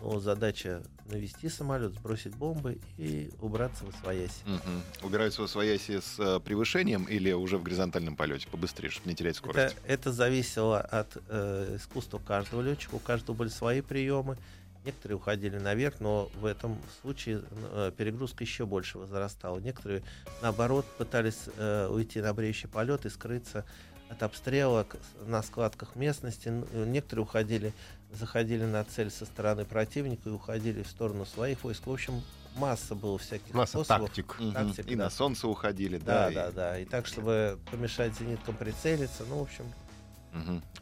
но 0.00 0.20
задача 0.20 0.82
навести 1.06 1.48
самолет, 1.48 1.94
сбросить 1.94 2.34
бомбы 2.34 2.78
и 2.96 3.30
убраться 3.40 3.84
в 3.84 3.88
освояси. 3.88 4.42
Угу. 4.46 5.06
Убираются 5.08 5.42
в 5.42 5.44
освояси 5.44 6.00
с 6.00 6.18
э, 6.18 6.40
превышением 6.40 7.04
или 7.04 7.32
уже 7.32 7.58
в 7.58 7.62
горизонтальном 7.62 8.16
полете 8.16 8.48
побыстрее, 8.48 8.90
чтобы 8.90 9.08
не 9.08 9.14
терять 9.14 9.36
скорость? 9.36 9.76
Это, 9.84 9.92
это 9.92 10.12
зависело 10.12 10.80
от 10.80 11.16
э, 11.28 11.76
искусства 11.76 12.18
каждого 12.18 12.62
летчика, 12.62 12.94
у 12.94 12.98
каждого 12.98 13.36
были 13.36 13.48
свои 13.48 13.80
приемы. 13.80 14.38
Некоторые 14.84 15.16
уходили 15.16 15.58
наверх, 15.58 16.00
но 16.00 16.30
в 16.40 16.44
этом 16.44 16.78
случае 17.00 17.42
э, 17.72 17.90
перегрузка 17.96 18.44
еще 18.44 18.66
больше 18.66 18.98
возрастала. 18.98 19.58
Некоторые, 19.58 20.02
наоборот, 20.42 20.84
пытались 20.98 21.48
э, 21.56 21.88
уйти 21.88 22.20
на 22.20 22.34
бреющий 22.34 22.68
полет 22.68 23.06
и 23.06 23.08
скрыться 23.08 23.64
от 24.10 24.22
обстрела 24.22 24.86
на 25.26 25.42
складках 25.42 25.96
местности. 25.96 26.52
Э, 26.72 26.84
некоторые 26.86 27.22
уходили, 27.22 27.72
заходили 28.12 28.64
на 28.64 28.84
цель 28.84 29.10
со 29.10 29.24
стороны 29.24 29.64
противника 29.64 30.28
и 30.28 30.32
уходили 30.32 30.82
в 30.82 30.88
сторону 30.88 31.24
своих 31.24 31.64
войск. 31.64 31.86
В 31.86 31.92
общем, 31.92 32.22
масса 32.56 32.94
было 32.94 33.18
всяких 33.18 33.54
масса 33.54 33.84
способов. 33.84 34.08
тактик. 34.08 34.36
тактик 34.52 34.86
и 34.86 34.96
да. 34.96 35.04
на 35.04 35.10
солнце 35.10 35.48
уходили, 35.48 35.98
да. 35.98 36.24
Да, 36.26 36.30
и... 36.30 36.34
да, 36.34 36.50
да. 36.50 36.78
И 36.78 36.84
так, 36.84 37.06
чтобы 37.06 37.58
помешать 37.70 38.14
зениткам 38.18 38.54
прицелиться. 38.56 39.24
Ну, 39.28 39.38
в 39.38 39.42
общем, 39.42 39.64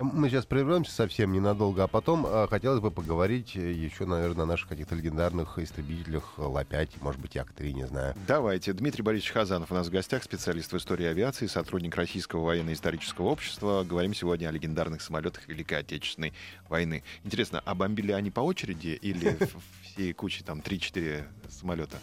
мы 0.01 0.29
сейчас 0.29 0.47
прервемся 0.47 0.93
совсем 0.93 1.33
ненадолго, 1.33 1.85
а 1.85 1.89
потом 1.89 2.25
а, 2.27 2.47
хотелось 2.49 2.81
бы 2.81 2.91
поговорить 2.91 3.55
э, 3.57 3.73
еще, 3.73 4.07
наверное, 4.07 4.45
о 4.45 4.47
наших 4.47 4.69
каких-то 4.69 4.95
легендарных 4.95 5.59
истребителях 5.59 6.39
Ла-5, 6.39 6.91
может 7.01 7.21
быть, 7.21 7.35
Як-3, 7.35 7.73
не 7.73 7.87
знаю. 7.87 8.15
Давайте. 8.27 8.73
Дмитрий 8.73 9.03
Борисович 9.03 9.33
Хазанов 9.33 9.71
у 9.71 9.75
нас 9.75 9.89
в 9.89 9.91
гостях, 9.91 10.23
специалист 10.23 10.73
в 10.73 10.77
истории 10.77 11.07
авиации, 11.07 11.47
сотрудник 11.47 11.95
Российского 11.95 12.45
военно-исторического 12.45 13.27
общества. 13.27 13.85
Говорим 13.85 14.15
сегодня 14.15 14.49
о 14.49 14.53
легендарных 14.53 15.03
самолетах 15.03 15.47
Великой 15.49 15.81
Отечественной 15.81 16.33
войны. 16.69 17.03
Интересно, 17.25 17.63
а 17.65 17.75
бомбили 17.75 18.13
они 18.13 18.31
по 18.31 18.41
очереди 18.41 18.99
или 19.01 19.37
всей 19.83 20.13
кучей 20.15 20.45
там 20.45 20.61
3-4 20.61 21.25
самолета? 21.51 21.99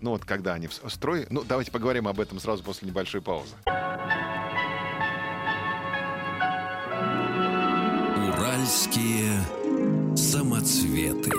Ну 0.00 0.10
вот 0.10 0.24
когда 0.24 0.54
они 0.54 0.68
в 0.68 0.72
строй... 0.72 1.26
Ну 1.28 1.42
давайте 1.42 1.70
поговорим 1.70 2.08
об 2.08 2.20
этом 2.20 2.38
сразу 2.38 2.62
после 2.62 2.88
небольшой 2.88 3.20
паузы. 3.20 3.54
Уральские 8.70 10.16
самоцветы. 10.16 11.32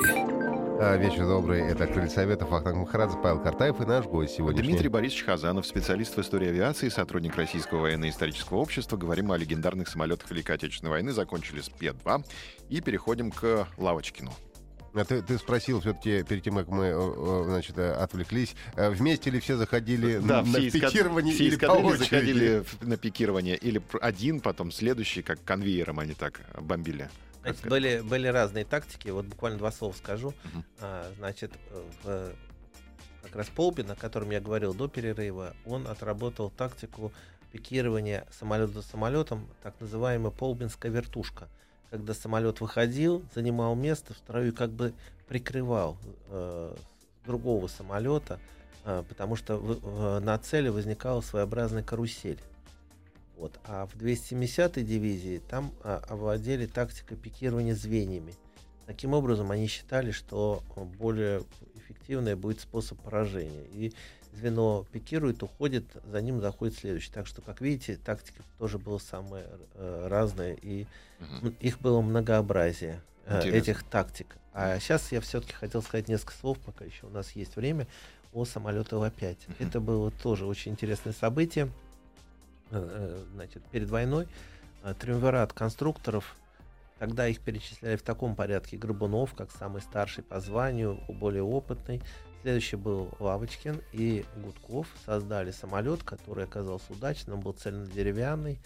А, 0.81 0.97
вечер 0.97 1.25
добрый. 1.25 1.61
Это 1.61 1.87
Крылья 1.87 2.09
Советов, 2.09 2.49
Вахтанг 2.49 2.75
Махарадзе, 2.75 3.17
Павел 3.23 3.41
Картаев 3.41 3.79
и 3.79 3.85
наш 3.85 4.05
гость 4.05 4.35
сегодня. 4.35 4.61
Дмитрий 4.61 4.89
Борисович 4.89 5.23
Хазанов, 5.23 5.65
специалист 5.65 6.17
в 6.17 6.19
истории 6.19 6.49
авиации, 6.49 6.89
сотрудник 6.89 7.37
Российского 7.37 7.83
военно-исторического 7.83 8.57
общества. 8.57 8.97
Говорим 8.97 9.31
о 9.31 9.37
легендарных 9.37 9.87
самолетах 9.87 10.29
Великой 10.29 10.57
Отечественной 10.57 10.91
войны. 10.91 11.13
Закончили 11.13 11.61
с 11.61 11.69
П-2 11.69 12.25
и 12.67 12.81
переходим 12.81 13.31
к 13.31 13.65
Лавочкину. 13.77 14.33
А 14.93 15.05
ты, 15.05 15.21
ты 15.21 15.37
спросил 15.37 15.79
все-таки 15.79 16.23
перед 16.23 16.43
тем, 16.43 16.55
как 16.55 16.67
мы 16.67 16.93
значит, 17.45 17.77
отвлеклись, 17.77 18.55
э, 18.75 18.89
вместе 18.89 19.29
ли 19.29 19.39
все 19.39 19.55
заходили 19.55 20.17
да, 20.19 20.41
на, 20.41 20.43
все 20.43 20.61
на 20.63 20.71
пикирование 20.71 21.33
все 21.33 21.45
или 21.45 21.55
по 21.55 21.71
очереди? 21.71 22.03
заходили 22.03 22.63
на 22.81 22.97
пикирование, 22.97 23.55
или 23.55 23.81
один, 24.01 24.41
потом 24.41 24.71
следующий, 24.71 25.21
как 25.21 25.43
конвейером 25.43 25.99
они 25.99 26.13
так 26.13 26.41
бомбили? 26.59 27.09
Знаете, 27.41 27.69
были, 27.69 28.01
были 28.01 28.27
разные 28.27 28.65
тактики. 28.65 29.09
Вот 29.09 29.25
буквально 29.25 29.57
два 29.57 29.71
слова 29.71 29.93
скажу. 29.93 30.29
Uh-huh. 30.29 30.63
А, 30.79 31.11
значит, 31.17 31.51
в, 32.03 32.33
как 33.23 33.35
раз 33.35 33.47
Полбин, 33.47 33.89
о 33.89 33.95
котором 33.95 34.29
я 34.31 34.39
говорил 34.39 34.73
до 34.73 34.87
перерыва, 34.87 35.55
он 35.65 35.87
отработал 35.87 36.49
тактику 36.51 37.11
пикирования 37.51 38.27
самолета 38.31 38.73
за 38.73 38.81
самолетом, 38.81 39.47
так 39.63 39.73
называемая 39.79 40.31
полбинская 40.31 40.91
вертушка 40.91 41.49
когда 41.91 42.13
самолет 42.13 42.61
выходил, 42.61 43.21
занимал 43.35 43.75
место 43.75 44.13
в 44.13 44.17
строю 44.17 44.53
и 44.53 44.55
как 44.55 44.71
бы 44.71 44.93
прикрывал 45.27 45.97
э, 46.29 46.75
другого 47.25 47.67
самолета, 47.67 48.39
э, 48.85 49.03
потому 49.07 49.35
что 49.35 49.57
в, 49.57 50.17
э, 50.17 50.19
на 50.21 50.37
цели 50.39 50.69
возникала 50.69 51.19
своеобразная 51.19 51.83
карусель. 51.83 52.39
Вот. 53.35 53.59
А 53.65 53.87
в 53.87 53.95
270-й 53.97 54.83
дивизии 54.83 55.41
там 55.49 55.73
э, 55.83 55.99
овладели 56.07 56.65
тактикой 56.65 57.17
пикирования 57.17 57.75
звеньями. 57.75 58.33
Таким 58.85 59.13
образом, 59.13 59.51
они 59.51 59.67
считали, 59.67 60.11
что 60.11 60.63
более 60.97 61.43
эффективный 61.75 62.35
будет 62.35 62.61
способ 62.61 62.99
поражения. 63.01 63.65
И 63.73 63.93
звено 64.33 64.85
пикирует, 64.91 65.43
уходит, 65.43 65.85
за 66.05 66.21
ним 66.21 66.41
заходит 66.41 66.77
следующий. 66.77 67.11
Так 67.11 67.27
что, 67.27 67.41
как 67.41 67.61
видите, 67.61 67.97
тактика 67.97 68.43
тоже 68.57 68.77
была 68.77 68.99
самая 68.99 69.45
э, 69.75 70.07
разная, 70.07 70.53
и 70.53 70.85
угу. 71.19 71.53
их 71.59 71.79
было 71.79 72.01
многообразие 72.01 73.01
э, 73.25 73.49
этих 73.49 73.83
тактик. 73.83 74.35
А 74.53 74.79
сейчас 74.79 75.11
я 75.11 75.21
все-таки 75.21 75.53
хотел 75.53 75.81
сказать 75.81 76.07
несколько 76.07 76.33
слов, 76.33 76.59
пока 76.59 76.85
еще 76.85 77.05
у 77.05 77.09
нас 77.09 77.31
есть 77.31 77.55
время, 77.55 77.87
о 78.33 78.45
самолете 78.45 78.95
Ла-5. 78.95 79.37
Угу. 79.47 79.55
Это 79.59 79.79
было 79.79 80.11
тоже 80.11 80.45
очень 80.45 80.71
интересное 80.71 81.13
событие. 81.13 81.69
Э, 82.71 82.89
э, 82.89 83.23
значит, 83.33 83.63
перед 83.71 83.89
войной 83.89 84.27
э, 84.83 84.93
триумвират 84.99 85.53
конструкторов 85.53 86.35
Тогда 87.01 87.27
их 87.27 87.39
перечисляли 87.39 87.95
в 87.95 88.03
таком 88.03 88.35
порядке. 88.35 88.77
Горбунов, 88.77 89.33
как 89.33 89.49
самый 89.49 89.81
старший 89.81 90.23
по 90.23 90.39
званию, 90.39 90.99
более 91.07 91.41
опытный, 91.41 91.99
Следующий 92.41 92.75
был 92.75 93.09
Лавочкин 93.19 93.81
и 93.91 94.25
Гудков 94.37 94.87
создали 95.05 95.51
самолет, 95.51 96.01
который 96.03 96.45
оказался 96.45 96.91
удачным, 96.91 97.39
был 97.39 97.53
цельнодеревянный. 97.53 98.59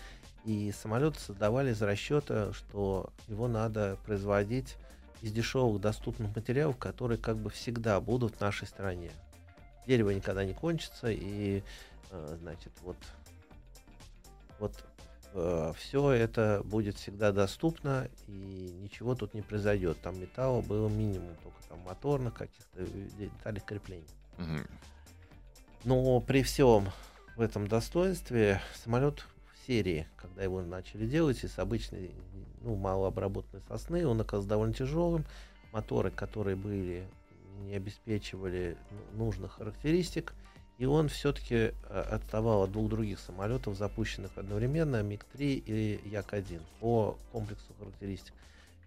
И 0.46 0.72
самолеты 0.72 1.20
создавали 1.20 1.72
из 1.72 1.82
расчета, 1.82 2.54
что 2.54 3.10
его 3.28 3.48
надо 3.48 3.98
производить 4.06 4.78
из 5.22 5.34
дешевых 5.34 5.82
доступных 5.82 6.34
материалов, 6.36 6.78
которые 6.78 7.18
как 7.18 7.38
бы 7.38 7.50
всегда 7.50 8.00
будут 8.00 8.36
в 8.36 8.40
нашей 8.40 8.68
стране. 8.68 9.12
Дерево 9.88 10.12
никогда 10.12 10.46
не 10.46 10.54
кончится, 10.54 11.08
и 11.10 11.62
э, 12.12 12.38
значит, 12.40 12.72
вот, 12.82 12.98
вот 14.60 14.86
э, 15.36 15.74
все 15.78 16.12
это 16.12 16.62
будет 16.66 16.98
всегда 16.98 17.32
доступно, 17.32 18.10
и 18.28 18.32
ничего 18.82 19.16
тут 19.16 19.34
не 19.34 19.42
произойдет. 19.42 20.00
Там 20.02 20.20
металла 20.20 20.62
было 20.62 20.88
минимум, 20.88 21.36
только 21.44 21.58
там 21.70 21.80
моторных 21.80 22.34
каких-то 22.34 22.86
деталей 23.18 23.62
крепления. 23.66 24.08
Угу. 24.38 24.68
Но 25.84 26.20
при 26.22 26.42
всем 26.42 26.90
в 27.36 27.42
этом 27.42 27.68
достоинстве 27.68 28.62
самолет 28.84 29.26
в 29.54 29.68
серии, 29.68 30.08
когда 30.16 30.44
его 30.44 30.62
начали 30.62 31.06
делать 31.06 31.44
из 31.44 31.60
обычной, 31.60 32.12
ну, 32.62 32.76
малообработанной 32.76 33.62
сосны, 33.68 34.08
он 34.08 34.22
оказался 34.22 34.50
довольно 34.50 34.74
тяжелым. 34.74 35.26
Моторы, 35.72 36.10
которые 36.10 36.56
были, 36.56 37.06
не 37.66 37.76
обеспечивали 37.76 38.78
ну, 39.14 39.26
нужных 39.26 39.54
характеристик. 39.54 40.34
И 40.78 40.86
он 40.86 41.08
все-таки 41.08 41.56
э, 41.56 41.72
отставал 42.12 42.64
от 42.64 42.72
двух 42.72 42.90
других 42.90 43.20
самолетов, 43.20 43.78
запущенных 43.78 44.32
одновременно, 44.38 45.02
МиГ-3 45.02 45.64
и 45.66 46.02
Як-1 46.10 46.62
по 46.82 47.18
комплексу 47.32 47.74
характеристик. 47.80 48.34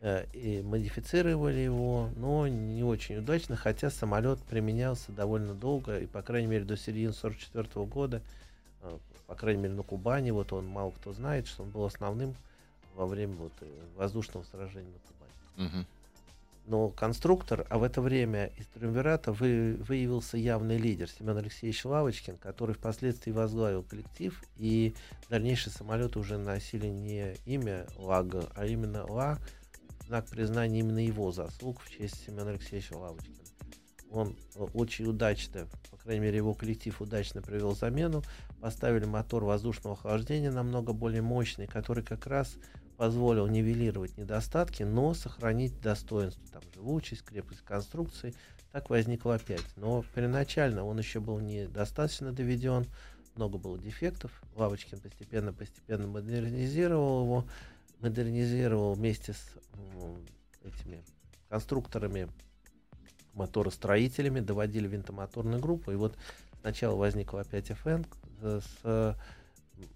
Э, 0.00 0.26
и 0.32 0.62
модифицировали 0.62 1.58
его, 1.58 2.10
но 2.16 2.46
не 2.46 2.84
очень 2.84 3.16
удачно, 3.16 3.56
хотя 3.56 3.90
самолет 3.90 4.38
применялся 4.40 5.12
довольно 5.12 5.54
долго, 5.54 5.98
и, 5.98 6.06
по 6.06 6.22
крайней 6.22 6.48
мере, 6.48 6.64
до 6.64 6.76
середины 6.76 7.12
1944 7.12 7.86
года 7.86 8.22
э, 8.82 8.98
по 9.28 9.34
крайней 9.34 9.62
мере, 9.62 9.74
на 9.74 9.82
Кубани, 9.82 10.30
вот 10.30 10.52
он 10.54 10.66
мало 10.66 10.90
кто 10.90 11.12
знает, 11.12 11.46
что 11.46 11.62
он 11.62 11.70
был 11.70 11.84
основным 11.84 12.34
во 12.94 13.06
время 13.06 13.34
вот, 13.34 13.52
воздушного 13.96 14.42
сражения 14.44 14.90
на 14.90 14.98
Кубани. 14.98 15.68
Мгм. 15.68 15.86
Но 16.68 16.90
конструктор, 16.90 17.66
а 17.70 17.78
в 17.78 17.82
это 17.82 18.02
время 18.02 18.52
из 18.58 18.66
Триумвирата 18.66 19.32
вы, 19.32 19.78
выявился 19.88 20.36
явный 20.36 20.76
лидер 20.76 21.08
Семен 21.08 21.38
Алексеевич 21.38 21.82
Лавочкин, 21.86 22.36
который 22.36 22.74
впоследствии 22.74 23.30
возглавил 23.30 23.82
коллектив, 23.82 24.38
и 24.58 24.94
дальнейшие 25.30 25.72
самолеты 25.72 26.18
уже 26.18 26.36
носили 26.36 26.88
не 26.88 27.36
имя 27.46 27.86
Лага, 27.96 28.50
а 28.54 28.66
именно 28.66 29.10
Ла, 29.10 29.38
знак 30.06 30.26
признания 30.26 30.80
именно 30.80 30.98
его 30.98 31.32
заслуг 31.32 31.80
в 31.80 31.90
честь 31.90 32.22
Семена 32.26 32.50
Алексеевича 32.50 32.98
Лавочкина. 32.98 33.38
Он 34.10 34.36
э, 34.54 34.66
очень 34.74 35.06
удачно, 35.06 35.68
по 35.90 35.96
крайней 35.96 36.20
мере, 36.20 36.36
его 36.36 36.52
коллектив 36.52 37.00
удачно 37.00 37.40
провел 37.40 37.74
замену, 37.74 38.22
поставили 38.60 39.06
мотор 39.06 39.42
воздушного 39.44 39.96
охлаждения 39.96 40.50
намного 40.50 40.92
более 40.92 41.22
мощный, 41.22 41.66
который 41.66 42.04
как 42.04 42.26
раз 42.26 42.56
позволил 42.98 43.46
нивелировать 43.46 44.18
недостатки, 44.18 44.82
но 44.82 45.14
сохранить 45.14 45.80
достоинство, 45.80 46.42
там, 46.52 46.62
живучесть, 46.74 47.22
крепость 47.22 47.62
конструкции. 47.62 48.34
Так 48.72 48.90
возникло 48.90 49.36
опять. 49.36 49.64
Но 49.76 50.04
первоначально 50.14 50.84
он 50.84 50.98
еще 50.98 51.20
был 51.20 51.38
недостаточно 51.38 52.32
доведен, 52.32 52.86
много 53.36 53.56
было 53.56 53.78
дефектов. 53.78 54.42
Лавочкин 54.56 54.98
постепенно-постепенно 54.98 56.08
модернизировал 56.08 57.22
его, 57.22 57.46
модернизировал 58.00 58.94
вместе 58.94 59.32
с 59.32 59.46
этими 60.64 61.04
конструкторами, 61.48 62.28
моторостроителями, 63.32 64.40
доводили 64.40 64.88
винтомоторную 64.88 65.60
группу. 65.60 65.92
И 65.92 65.96
вот 65.96 66.16
сначала 66.62 66.96
возникла 66.96 67.42
опять 67.42 67.70
FN 67.70 68.04
с, 68.42 68.64
с 68.82 69.16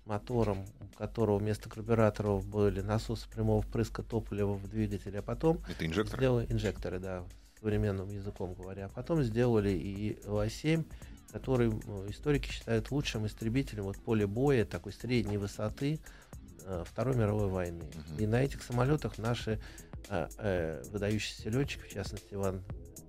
мотором, 0.04 0.64
у 0.80 0.96
которого 0.96 1.38
вместо 1.38 1.68
карбюраторов 1.68 2.46
были 2.46 2.80
насосы 2.80 3.28
прямого 3.28 3.62
впрыска 3.62 4.02
топлива 4.02 4.54
в 4.54 4.68
двигателе, 4.68 5.20
а 5.20 5.22
потом 5.22 5.60
Это 5.68 5.86
инжектор? 5.86 6.18
сделали 6.18 6.46
инжекторы, 6.52 6.98
да, 6.98 7.24
современным 7.58 8.08
языком 8.08 8.54
говоря. 8.54 8.86
А 8.86 8.88
потом 8.88 9.22
сделали 9.22 9.70
и 9.70 10.18
Ла-7, 10.26 10.84
который 11.32 11.70
историки 12.10 12.50
считают 12.50 12.90
лучшим 12.90 13.26
истребителем 13.26 13.84
вот 13.84 13.96
поле 13.98 14.26
боя 14.26 14.64
такой 14.64 14.92
средней 14.92 15.38
высоты 15.38 16.00
э, 16.64 16.84
Второй 16.86 17.16
мировой 17.16 17.48
войны. 17.48 17.84
Мгм. 17.94 18.18
И 18.18 18.26
на 18.26 18.42
этих 18.42 18.62
самолетах 18.62 19.16
наши 19.18 19.60
э, 20.08 20.28
э, 20.38 20.82
выдающиеся 20.90 21.50
летчики, 21.50 21.82
в 21.82 21.90
частности 21.92 22.34
Иван 22.34 22.62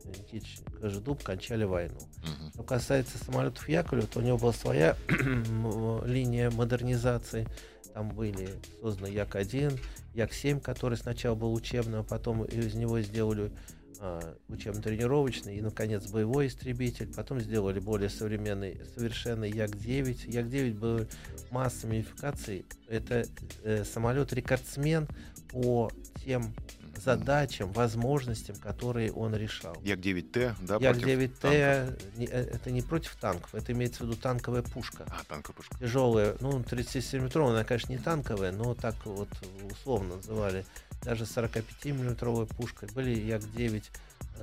Никитич 0.05 0.59
Кожедуб, 0.81 1.23
кончали 1.23 1.63
войну. 1.63 1.99
Мгм. 2.21 2.51
Что 2.53 2.63
касается 2.63 3.17
самолетов 3.17 3.67
Яковлева, 3.67 4.07
то 4.07 4.19
у 4.19 4.21
него 4.21 4.37
была 4.37 4.53
своя 4.53 4.97
м, 5.07 6.05
линия 6.05 6.49
модернизации. 6.51 7.47
Там 7.93 8.09
были 8.09 8.49
созданы 8.81 9.07
Як-1, 9.07 9.79
Як-7, 10.15 10.59
который 10.61 10.97
сначала 10.97 11.35
был 11.35 11.53
учебным, 11.53 12.01
а 12.01 12.03
потом 12.03 12.43
из 12.43 12.73
него 12.73 12.99
сделали 13.01 13.51
а, 13.99 14.35
учебно-тренировочный 14.49 15.57
и, 15.57 15.61
наконец, 15.61 16.07
боевой 16.07 16.47
истребитель. 16.47 17.13
Потом 17.13 17.39
сделали 17.39 17.79
более 17.79 18.09
современный, 18.09 18.81
совершенный 18.95 19.51
Як-9. 19.51 20.29
Як-9 20.29 20.73
был 20.77 21.07
массой 21.51 21.85
модификаций. 21.87 22.65
Это 22.89 23.25
э, 23.63 23.85
самолет-рекордсмен 23.85 25.07
по 25.49 25.89
тем 26.25 26.53
задачам, 26.97 27.71
возможностям, 27.71 28.55
которые 28.57 29.11
он 29.11 29.35
решал. 29.35 29.75
Як-9Т, 29.83 30.55
да, 30.61 30.79
против 30.79 31.01
танков? 31.01 31.09
Як-9Т 31.09 31.99
не- 32.17 32.25
э, 32.27 32.55
это 32.55 32.71
не 32.71 32.81
против 32.81 33.15
танков, 33.15 33.53
это 33.55 33.71
имеется 33.71 34.03
в 34.03 34.07
виду 34.07 34.15
танковая 34.19 34.61
пушка. 34.61 35.05
А, 35.07 35.23
танковая 35.27 35.55
пушка. 35.57 35.77
Тяжелая, 35.79 36.35
ну, 36.39 36.59
37-метровая, 36.59 37.51
она, 37.51 37.63
конечно, 37.63 37.91
не 37.91 37.97
танковая, 37.99 38.51
но 38.51 38.73
так 38.75 38.95
вот 39.05 39.29
условно 39.71 40.15
называли. 40.15 40.65
Даже 41.03 41.25
45-миллиметровая 41.25 42.45
пушка. 42.45 42.85
Были 42.87 43.13
Як-9 43.19 43.83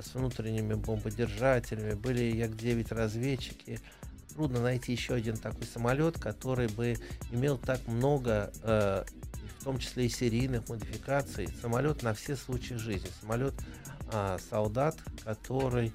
с 0.02 0.14
внутренними 0.14 0.74
бомбодержателями, 0.74 1.94
были 1.94 2.24
Як-9 2.24 2.94
разведчики. 2.94 3.80
Трудно 4.34 4.60
найти 4.60 4.92
еще 4.92 5.14
один 5.14 5.36
такой 5.36 5.66
самолет, 5.66 6.16
который 6.18 6.68
бы 6.68 6.96
имел 7.32 7.58
так 7.58 7.80
много, 7.88 8.52
э, 8.62 9.04
в 9.60 9.64
том 9.64 9.78
числе 9.78 10.06
и 10.06 10.08
серийных 10.08 10.68
модификаций. 10.68 11.48
Самолет 11.60 12.02
на 12.02 12.14
все 12.14 12.36
случаи 12.36 12.74
жизни. 12.74 13.08
Самолет 13.20 13.54
а, 14.12 14.38
солдат, 14.50 14.96
который, 15.24 15.92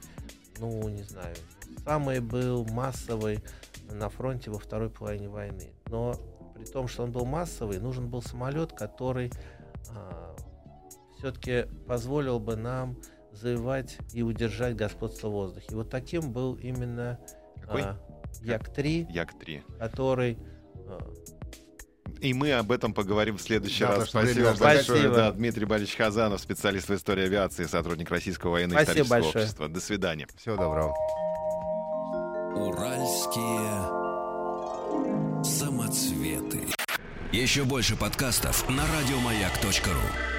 ну, 0.59 0.87
не 0.87 1.03
знаю, 1.03 1.35
самый 1.83 2.19
был 2.19 2.65
массовый 2.65 3.39
на 3.91 4.09
фронте 4.09 4.51
во 4.51 4.59
второй 4.59 4.89
половине 4.89 5.29
войны. 5.29 5.73
Но 5.87 6.15
при 6.55 6.65
том, 6.65 6.87
что 6.87 7.03
он 7.03 7.11
был 7.11 7.25
массовый, 7.25 7.79
нужен 7.79 8.09
был 8.09 8.21
самолет, 8.21 8.71
который 8.73 9.31
все-таки 11.17 11.65
позволил 11.87 12.39
бы 12.39 12.55
нам 12.55 12.97
завоевать 13.31 13.97
и 14.13 14.21
удержать 14.21 14.75
господство 14.75 15.27
в 15.27 15.31
воздухе. 15.31 15.67
И 15.71 15.75
вот 15.75 15.89
таким 15.89 16.31
был 16.31 16.55
именно 16.55 17.19
Какой? 17.61 17.81
а, 17.81 17.97
Як-3, 18.41 19.11
Як-3. 19.11 19.77
который 19.79 20.37
а, 20.87 20.99
И 22.21 22.33
мы 22.33 22.53
об 22.53 22.71
этом 22.71 22.93
поговорим 22.93 23.37
в 23.37 23.41
следующий 23.41 23.83
Да, 23.83 23.97
раз. 23.97 24.09
Спасибо 24.09 24.53
большое. 24.53 24.83
Спасибо. 24.83 25.15
Да, 25.15 25.31
Дмитрий 25.31 25.65
Борисович 25.65 25.97
Хазанов, 25.97 26.41
специалист 26.41 26.89
в 26.89 26.95
истории 26.95 27.25
авиации, 27.25 27.65
сотрудник 27.65 28.09
Российского 28.09 28.51
военно-исторического 28.51 29.27
общества. 29.27 29.67
До 29.67 29.79
свидания. 29.81 30.27
Всего 30.37 30.55
доброго. 30.55 30.93
Уральские 32.55 34.05
самоцветы. 35.43 36.61
Еще 37.31 37.63
больше 37.65 37.95
подкастов 37.95 38.67
на 38.69 38.83
радиомаяк.ру. 38.87 40.34